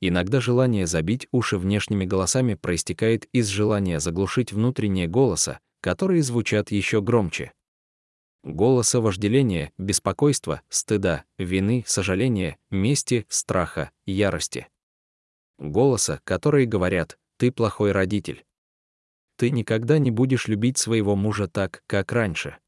Иногда 0.00 0.40
желание 0.40 0.86
забить 0.86 1.28
уши 1.32 1.58
внешними 1.58 2.04
голосами 2.04 2.54
проистекает 2.54 3.26
из 3.32 3.48
желания 3.48 4.00
заглушить 4.00 4.52
внутренние 4.52 5.08
голоса, 5.08 5.60
которые 5.80 6.22
звучат 6.22 6.70
еще 6.70 7.02
громче 7.02 7.52
голоса 8.46 9.00
вожделения, 9.00 9.72
беспокойства, 9.76 10.62
стыда, 10.68 11.24
вины, 11.36 11.84
сожаления, 11.86 12.58
мести, 12.70 13.26
страха, 13.28 13.90
ярости. 14.06 14.68
Голоса, 15.58 16.20
которые 16.24 16.66
говорят 16.66 17.18
«ты 17.38 17.50
плохой 17.50 17.92
родитель». 17.92 18.45
Ты 19.36 19.50
никогда 19.50 19.98
не 19.98 20.10
будешь 20.10 20.48
любить 20.48 20.78
своего 20.78 21.14
мужа 21.14 21.46
так, 21.46 21.82
как 21.86 22.12
раньше. 22.12 22.58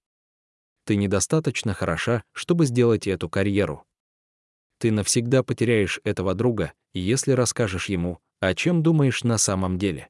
Ты 0.85 0.97
недостаточно 0.97 1.75
хороша, 1.75 2.23
чтобы 2.33 2.67
сделать 2.67 3.07
эту 3.07 3.29
карьеру. 3.29 3.85
Ты 4.79 4.93
навсегда 4.93 5.43
потеряешь 5.43 6.01
этого 6.05 6.35
друга, 6.35 6.73
если 6.93 7.33
расскажешь 7.33 7.89
ему, 7.89 8.21
о 8.41 8.55
чем 8.55 8.83
думаешь 8.83 9.25
на 9.25 9.39
самом 9.39 9.79
деле. 9.79 10.09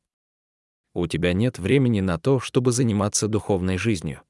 У 0.95 1.07
тебя 1.07 1.33
нет 1.33 1.59
времени 1.59 2.01
на 2.01 2.19
то, 2.19 2.41
чтобы 2.41 2.73
заниматься 2.73 3.29
духовной 3.29 3.79
жизнью. 3.79 4.23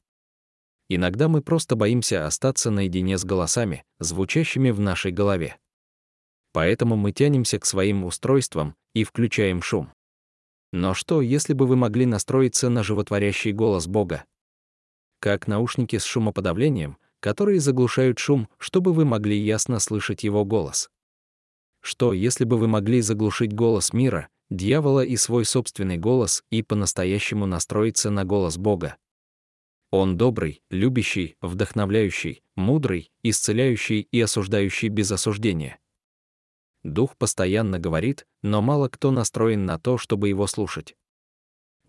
Иногда 0.88 1.28
мы 1.28 1.42
просто 1.42 1.76
боимся 1.76 2.26
остаться 2.26 2.70
наедине 2.70 3.18
с 3.18 3.24
голосами, 3.24 3.84
звучащими 3.98 4.70
в 4.70 4.80
нашей 4.80 5.12
голове. 5.12 5.58
Поэтому 6.52 6.96
мы 6.96 7.12
тянемся 7.12 7.58
к 7.58 7.66
своим 7.66 8.04
устройствам 8.04 8.74
и 8.94 9.04
включаем 9.04 9.60
шум. 9.60 9.92
Но 10.72 10.94
что, 10.94 11.22
если 11.22 11.54
бы 11.54 11.66
вы 11.66 11.76
могли 11.76 12.06
настроиться 12.06 12.68
на 12.68 12.82
животворящий 12.82 13.52
голос 13.52 13.86
Бога? 13.86 14.24
Как 15.20 15.46
наушники 15.46 15.96
с 15.96 16.04
шумоподавлением, 16.04 16.98
которые 17.20 17.60
заглушают 17.60 18.18
шум, 18.18 18.48
чтобы 18.58 18.92
вы 18.92 19.04
могли 19.04 19.38
ясно 19.38 19.78
слышать 19.78 20.24
его 20.24 20.44
голос. 20.44 20.90
Что, 21.80 22.12
если 22.12 22.44
бы 22.44 22.58
вы 22.58 22.68
могли 22.68 23.00
заглушить 23.00 23.52
голос 23.52 23.92
мира, 23.92 24.28
дьявола 24.50 25.04
и 25.04 25.16
свой 25.16 25.44
собственный 25.44 25.96
голос 25.96 26.44
и 26.50 26.62
по-настоящему 26.62 27.46
настроиться 27.46 28.10
на 28.10 28.24
голос 28.24 28.56
Бога? 28.56 28.96
Он 29.90 30.16
добрый, 30.16 30.62
любящий, 30.70 31.36
вдохновляющий, 31.40 32.42
мудрый, 32.56 33.10
исцеляющий 33.22 34.00
и 34.00 34.20
осуждающий 34.20 34.88
без 34.88 35.10
осуждения. 35.10 35.78
Дух 36.84 37.16
постоянно 37.16 37.78
говорит, 37.78 38.26
но 38.42 38.62
мало 38.62 38.88
кто 38.88 39.10
настроен 39.10 39.66
на 39.66 39.78
то, 39.78 39.98
чтобы 39.98 40.28
его 40.28 40.46
слушать. 40.46 40.96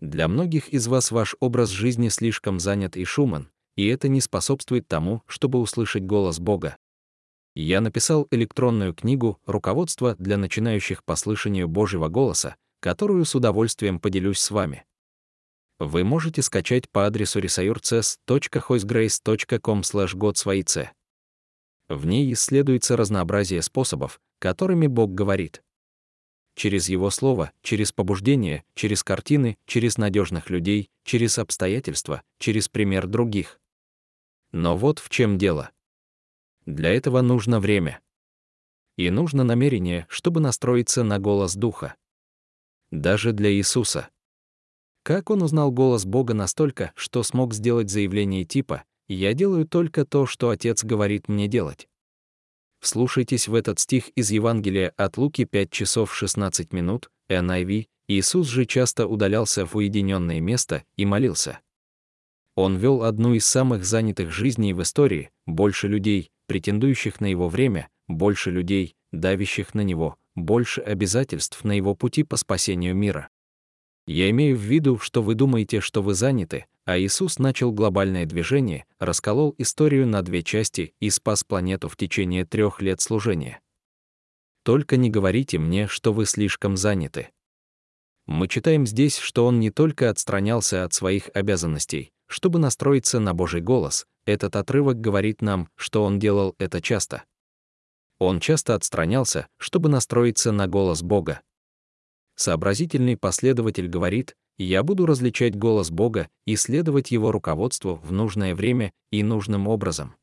Для 0.00 0.28
многих 0.28 0.68
из 0.70 0.86
вас 0.86 1.10
ваш 1.10 1.36
образ 1.40 1.70
жизни 1.70 2.08
слишком 2.08 2.58
занят 2.58 2.96
и 2.96 3.04
шумен, 3.04 3.50
и 3.76 3.86
это 3.86 4.08
не 4.08 4.20
способствует 4.20 4.88
тому, 4.88 5.22
чтобы 5.26 5.60
услышать 5.60 6.04
голос 6.04 6.38
Бога. 6.38 6.76
Я 7.54 7.80
написал 7.80 8.26
электронную 8.30 8.94
книгу 8.94 9.40
«Руководство 9.44 10.14
для 10.18 10.36
начинающих 10.36 11.02
по 11.04 11.16
слышанию 11.16 11.68
Божьего 11.68 12.08
голоса», 12.08 12.56
которую 12.80 13.24
с 13.24 13.34
удовольствием 13.34 13.98
поделюсь 14.00 14.38
с 14.38 14.50
вами. 14.50 14.84
Вы 15.78 16.04
можете 16.04 16.42
скачать 16.42 16.90
по 16.90 17.06
адресу 17.06 17.40
resources.hoisgrace.com 17.40 19.82
год 20.18 20.36
свои 20.36 20.62
ц. 20.62 20.92
В 21.88 22.04
ней 22.06 22.30
исследуется 22.32 22.96
разнообразие 22.96 23.62
способов, 23.62 24.20
которыми 24.40 24.88
Бог 24.88 25.14
говорит. 25.14 25.62
Через 26.56 26.88
Его 26.88 27.10
Слово, 27.10 27.52
через 27.62 27.92
побуждение, 27.92 28.64
через 28.74 29.04
картины, 29.04 29.56
через 29.66 29.98
надежных 29.98 30.50
людей, 30.50 30.90
через 31.04 31.38
обстоятельства, 31.38 32.22
через 32.38 32.68
пример 32.68 33.06
других. 33.06 33.60
Но 34.50 34.76
вот 34.76 34.98
в 34.98 35.08
чем 35.10 35.38
дело. 35.38 35.70
Для 36.66 36.90
этого 36.90 37.20
нужно 37.20 37.60
время. 37.60 38.00
И 38.96 39.10
нужно 39.10 39.44
намерение, 39.44 40.06
чтобы 40.08 40.40
настроиться 40.40 41.04
на 41.04 41.18
голос 41.18 41.54
Духа. 41.54 41.94
Даже 42.90 43.32
для 43.32 43.52
Иисуса. 43.52 44.08
Как 45.02 45.30
он 45.30 45.42
узнал 45.42 45.70
голос 45.70 46.04
Бога 46.04 46.34
настолько, 46.34 46.92
что 46.96 47.22
смог 47.22 47.54
сделать 47.54 47.90
заявление 47.90 48.44
типа 48.44 48.84
я 49.06 49.34
делаю 49.34 49.66
только 49.66 50.04
то, 50.04 50.24
что 50.24 50.50
Отец 50.50 50.84
говорит 50.84 51.28
мне 51.28 51.48
делать. 51.48 51.89
Вслушайтесь 52.80 53.46
в 53.46 53.54
этот 53.54 53.78
стих 53.78 54.08
из 54.10 54.30
Евангелия 54.30 54.92
от 54.96 55.18
Луки 55.18 55.44
5 55.44 55.70
часов 55.70 56.14
16 56.14 56.72
минут, 56.72 57.10
NIV, 57.28 57.86
Иисус 58.08 58.48
же 58.48 58.66
часто 58.66 59.06
удалялся 59.06 59.64
в 59.64 59.76
уединенное 59.76 60.40
место 60.40 60.82
и 60.96 61.06
молился. 61.06 61.60
Он 62.56 62.76
вел 62.76 63.04
одну 63.04 63.34
из 63.34 63.46
самых 63.46 63.84
занятых 63.84 64.32
жизней 64.32 64.72
в 64.72 64.82
истории, 64.82 65.30
больше 65.46 65.86
людей, 65.86 66.32
претендующих 66.46 67.20
на 67.20 67.26
его 67.26 67.48
время, 67.48 67.88
больше 68.08 68.50
людей, 68.50 68.96
давящих 69.12 69.74
на 69.74 69.82
него, 69.82 70.16
больше 70.34 70.80
обязательств 70.80 71.62
на 71.62 71.72
его 71.72 71.94
пути 71.94 72.24
по 72.24 72.36
спасению 72.36 72.96
мира. 72.96 73.28
Я 74.06 74.30
имею 74.30 74.56
в 74.56 74.60
виду, 74.60 74.98
что 74.98 75.22
вы 75.22 75.34
думаете, 75.34 75.80
что 75.80 76.02
вы 76.02 76.14
заняты, 76.14 76.66
а 76.84 76.98
Иисус 76.98 77.38
начал 77.38 77.72
глобальное 77.72 78.26
движение, 78.26 78.84
расколол 78.98 79.54
историю 79.58 80.06
на 80.06 80.22
две 80.22 80.42
части 80.42 80.94
и 81.00 81.10
спас 81.10 81.44
планету 81.44 81.88
в 81.88 81.96
течение 81.96 82.44
трех 82.44 82.80
лет 82.80 83.00
служения. 83.00 83.60
Только 84.64 84.96
не 84.96 85.10
говорите 85.10 85.58
мне, 85.58 85.86
что 85.86 86.12
вы 86.12 86.26
слишком 86.26 86.76
заняты. 86.76 87.28
Мы 88.26 88.48
читаем 88.48 88.86
здесь, 88.86 89.18
что 89.18 89.46
он 89.46 89.58
не 89.60 89.70
только 89.70 90.10
отстранялся 90.10 90.84
от 90.84 90.92
своих 90.92 91.30
обязанностей, 91.34 92.12
чтобы 92.26 92.58
настроиться 92.58 93.18
на 93.18 93.34
Божий 93.34 93.60
голос, 93.60 94.06
этот 94.26 94.54
отрывок 94.56 95.00
говорит 95.00 95.42
нам, 95.42 95.68
что 95.74 96.04
он 96.04 96.18
делал 96.18 96.54
это 96.58 96.80
часто. 96.80 97.24
Он 98.18 98.38
часто 98.38 98.74
отстранялся, 98.74 99.48
чтобы 99.56 99.88
настроиться 99.88 100.52
на 100.52 100.68
голос 100.68 101.02
Бога. 101.02 101.40
Сообразительный 102.40 103.18
последователь 103.18 103.86
говорит, 103.86 104.34
я 104.56 104.82
буду 104.82 105.04
различать 105.04 105.54
голос 105.54 105.90
Бога 105.90 106.30
и 106.46 106.56
следовать 106.56 107.10
Его 107.10 107.32
руководству 107.32 107.96
в 108.02 108.12
нужное 108.12 108.54
время 108.54 108.94
и 109.10 109.22
нужным 109.22 109.68
образом. 109.68 110.14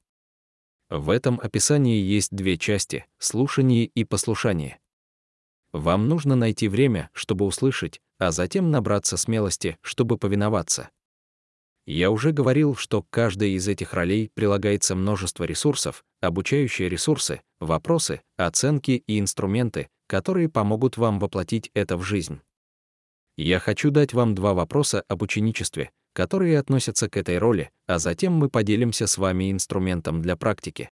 В 0.89 1.11
этом 1.11 1.39
описании 1.39 2.01
есть 2.01 2.35
две 2.35 2.57
части— 2.57 3.05
слушание 3.19 3.85
и 3.85 4.03
послушание. 4.03 4.79
Вам 5.73 6.07
нужно 6.07 6.35
найти 6.35 6.67
время, 6.67 7.11
чтобы 7.13 7.45
услышать, 7.45 8.01
а 8.17 8.31
затем 8.31 8.71
набраться 8.71 9.15
смелости, 9.15 9.77
чтобы 9.81 10.17
повиноваться. 10.17 10.89
Я 11.85 12.09
уже 12.09 12.31
говорил, 12.31 12.75
что 12.75 13.03
к 13.03 13.11
каждой 13.11 13.51
из 13.51 13.67
этих 13.67 13.93
ролей 13.93 14.31
прилагается 14.33 14.95
множество 14.95 15.43
ресурсов, 15.43 16.03
обучающие 16.21 16.89
ресурсы, 16.89 17.41
вопросы, 17.59 18.21
оценки 18.37 19.03
и 19.05 19.19
инструменты, 19.19 19.89
которые 20.07 20.49
помогут 20.49 20.97
вам 20.97 21.19
воплотить 21.19 21.69
это 21.73 21.97
в 21.97 22.03
жизнь. 22.03 22.39
Я 23.37 23.59
хочу 23.59 23.91
дать 23.91 24.13
вам 24.13 24.33
два 24.33 24.53
вопроса 24.53 25.03
об 25.07 25.21
ученичестве, 25.21 25.91
которые 26.13 26.57
относятся 26.57 27.09
к 27.09 27.17
этой 27.17 27.37
роли, 27.37 27.69
а 27.85 27.99
затем 27.99 28.33
мы 28.33 28.49
поделимся 28.49 29.05
с 29.05 29.17
вами 29.19 29.51
инструментом 29.51 30.21
для 30.21 30.35
практики. 30.35 30.89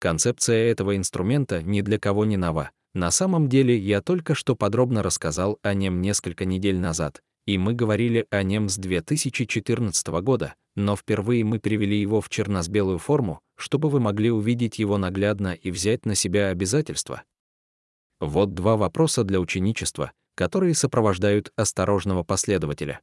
Концепция 0.00 0.70
этого 0.70 0.96
инструмента 0.96 1.62
ни 1.62 1.82
для 1.82 1.98
кого 1.98 2.24
не 2.24 2.36
нова. 2.36 2.70
На 2.92 3.12
самом 3.12 3.48
деле 3.48 3.78
я 3.78 4.02
только 4.02 4.34
что 4.34 4.56
подробно 4.56 5.02
рассказал 5.04 5.58
о 5.62 5.74
нем 5.74 6.00
несколько 6.00 6.44
недель 6.44 6.80
назад, 6.80 7.22
и 7.46 7.58
мы 7.58 7.74
говорили 7.74 8.26
о 8.30 8.42
нем 8.42 8.68
с 8.68 8.76
2014 8.76 10.08
года, 10.22 10.54
но 10.74 10.96
впервые 10.96 11.44
мы 11.44 11.60
привели 11.60 12.00
его 12.00 12.20
в 12.20 12.28
черно-белую 12.28 12.98
форму, 12.98 13.40
чтобы 13.56 13.88
вы 13.88 14.00
могли 14.00 14.30
увидеть 14.30 14.78
его 14.78 14.98
наглядно 14.98 15.52
и 15.52 15.70
взять 15.70 16.06
на 16.06 16.14
себя 16.14 16.48
обязательства. 16.48 17.22
Вот 18.20 18.52
два 18.52 18.76
вопроса 18.76 19.24
для 19.24 19.40
ученичества, 19.40 20.12
которые 20.34 20.74
сопровождают 20.74 21.52
осторожного 21.56 22.22
последователя. 22.22 23.00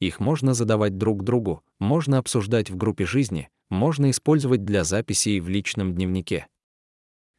Их 0.00 0.18
можно 0.18 0.54
задавать 0.54 0.96
друг 0.96 1.24
другу, 1.24 1.62
можно 1.78 2.18
обсуждать 2.18 2.70
в 2.70 2.76
группе 2.76 3.04
жизни, 3.04 3.50
можно 3.68 4.10
использовать 4.10 4.64
для 4.64 4.82
записей 4.84 5.40
в 5.40 5.48
личном 5.48 5.94
дневнике. 5.94 6.46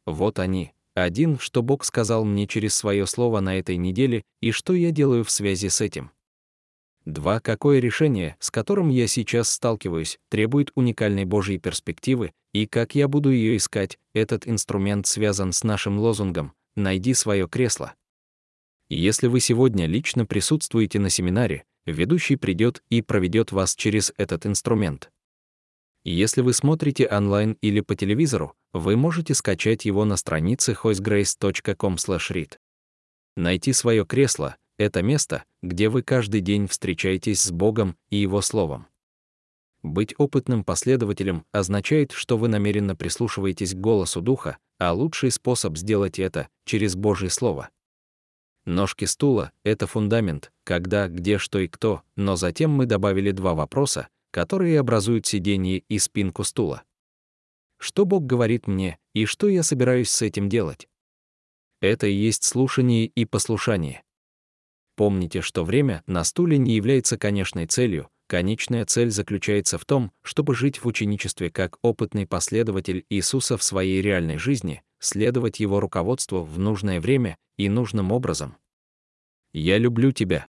Вот 0.06 0.38
они. 0.38 0.72
Один, 0.94 1.38
что 1.38 1.62
Бог 1.62 1.84
сказал 1.84 2.24
мне 2.24 2.46
через 2.46 2.74
свое 2.74 3.06
слово 3.06 3.40
на 3.40 3.58
этой 3.58 3.76
неделе, 3.76 4.22
и 4.40 4.50
что 4.50 4.72
я 4.72 4.92
делаю 4.92 5.24
в 5.24 5.30
связи 5.30 5.68
с 5.68 5.80
этим. 5.80 6.10
Два, 7.04 7.38
какое 7.40 7.80
решение, 7.80 8.36
с 8.40 8.50
которым 8.50 8.88
я 8.88 9.06
сейчас 9.06 9.50
сталкиваюсь, 9.50 10.18
требует 10.30 10.70
уникальной 10.74 11.24
Божьей 11.24 11.58
перспективы, 11.58 12.32
и 12.52 12.66
как 12.66 12.94
я 12.94 13.08
буду 13.08 13.30
ее 13.30 13.58
искать, 13.58 13.98
этот 14.14 14.48
инструмент 14.48 15.06
связан 15.06 15.52
с 15.52 15.62
нашим 15.64 15.98
лозунгом 15.98 16.52
найди 16.76 17.14
свое 17.14 17.48
кресло. 17.48 17.94
Если 18.88 19.26
вы 19.26 19.40
сегодня 19.40 19.86
лично 19.86 20.26
присутствуете 20.26 21.00
на 21.00 21.10
семинаре, 21.10 21.64
ведущий 21.86 22.36
придет 22.36 22.82
и 22.88 23.02
проведет 23.02 23.50
вас 23.50 23.74
через 23.74 24.12
этот 24.16 24.46
инструмент. 24.46 25.10
Если 26.04 26.40
вы 26.40 26.52
смотрите 26.52 27.08
онлайн 27.08 27.58
или 27.62 27.80
по 27.80 27.96
телевизору, 27.96 28.54
вы 28.72 28.96
можете 28.96 29.34
скачать 29.34 29.84
его 29.84 30.04
на 30.04 30.16
странице 30.16 30.76
hoisgrace.com/read. 30.80 32.58
Найти 33.36 33.72
свое 33.72 34.06
кресло— 34.06 34.56
это 34.78 35.02
место, 35.02 35.44
где 35.62 35.88
вы 35.88 36.02
каждый 36.02 36.42
день 36.42 36.68
встречаетесь 36.68 37.42
с 37.42 37.50
Богом 37.50 37.96
и 38.08 38.18
Его 38.18 38.40
Словом. 38.40 38.86
Быть 39.82 40.14
опытным 40.16 40.62
последователем 40.62 41.44
означает, 41.50 42.12
что 42.12 42.38
вы 42.38 42.48
намеренно 42.48 42.94
прислушиваетесь 42.94 43.74
к 43.74 43.78
голосу 43.78 44.20
Духа, 44.20 44.58
а 44.78 44.92
лучший 44.92 45.30
способ 45.30 45.76
сделать 45.76 46.18
это— 46.18 46.48
через 46.64 46.96
Божье 46.96 47.30
Слово. 47.30 47.70
Ножки 48.64 49.04
стула— 49.04 49.52
это 49.64 49.86
фундамент, 49.86 50.52
когда, 50.64 51.08
где, 51.08 51.38
что 51.38 51.60
и 51.60 51.68
кто, 51.68 52.02
но 52.16 52.36
затем 52.36 52.72
мы 52.72 52.86
добавили 52.86 53.30
два 53.30 53.54
вопроса, 53.54 54.08
которые 54.32 54.80
образуют 54.80 55.26
сиденье 55.26 55.78
и 55.78 55.98
спинку 55.98 56.42
стула. 56.42 56.82
Что 57.78 58.04
Бог 58.04 58.26
говорит 58.26 58.66
мне, 58.66 58.98
и 59.14 59.24
что 59.24 59.48
я 59.48 59.62
собираюсь 59.62 60.10
с 60.10 60.22
этим 60.22 60.48
делать? 60.48 60.88
Это 61.80 62.06
и 62.06 62.12
есть 62.12 62.44
слушание 62.44 63.06
и 63.06 63.24
послушание. 63.24 64.02
Помните, 64.96 65.42
что 65.42 65.62
время 65.62 66.02
на 66.06 66.24
стуле 66.24 66.58
не 66.58 66.74
является 66.74 67.18
конечной 67.18 67.66
целью, 67.66 68.08
Конечная 68.28 68.84
цель 68.84 69.10
заключается 69.10 69.78
в 69.78 69.84
том, 69.84 70.10
чтобы 70.22 70.54
жить 70.54 70.82
в 70.82 70.86
ученичестве 70.86 71.50
как 71.50 71.78
опытный 71.82 72.26
последователь 72.26 73.04
Иисуса 73.08 73.56
в 73.56 73.62
своей 73.62 74.02
реальной 74.02 74.36
жизни, 74.36 74.82
следовать 74.98 75.60
Его 75.60 75.78
руководству 75.78 76.42
в 76.42 76.58
нужное 76.58 77.00
время 77.00 77.36
и 77.56 77.68
нужным 77.68 78.10
образом. 78.10 78.56
Я 79.52 79.78
люблю 79.78 80.10
тебя. 80.10 80.46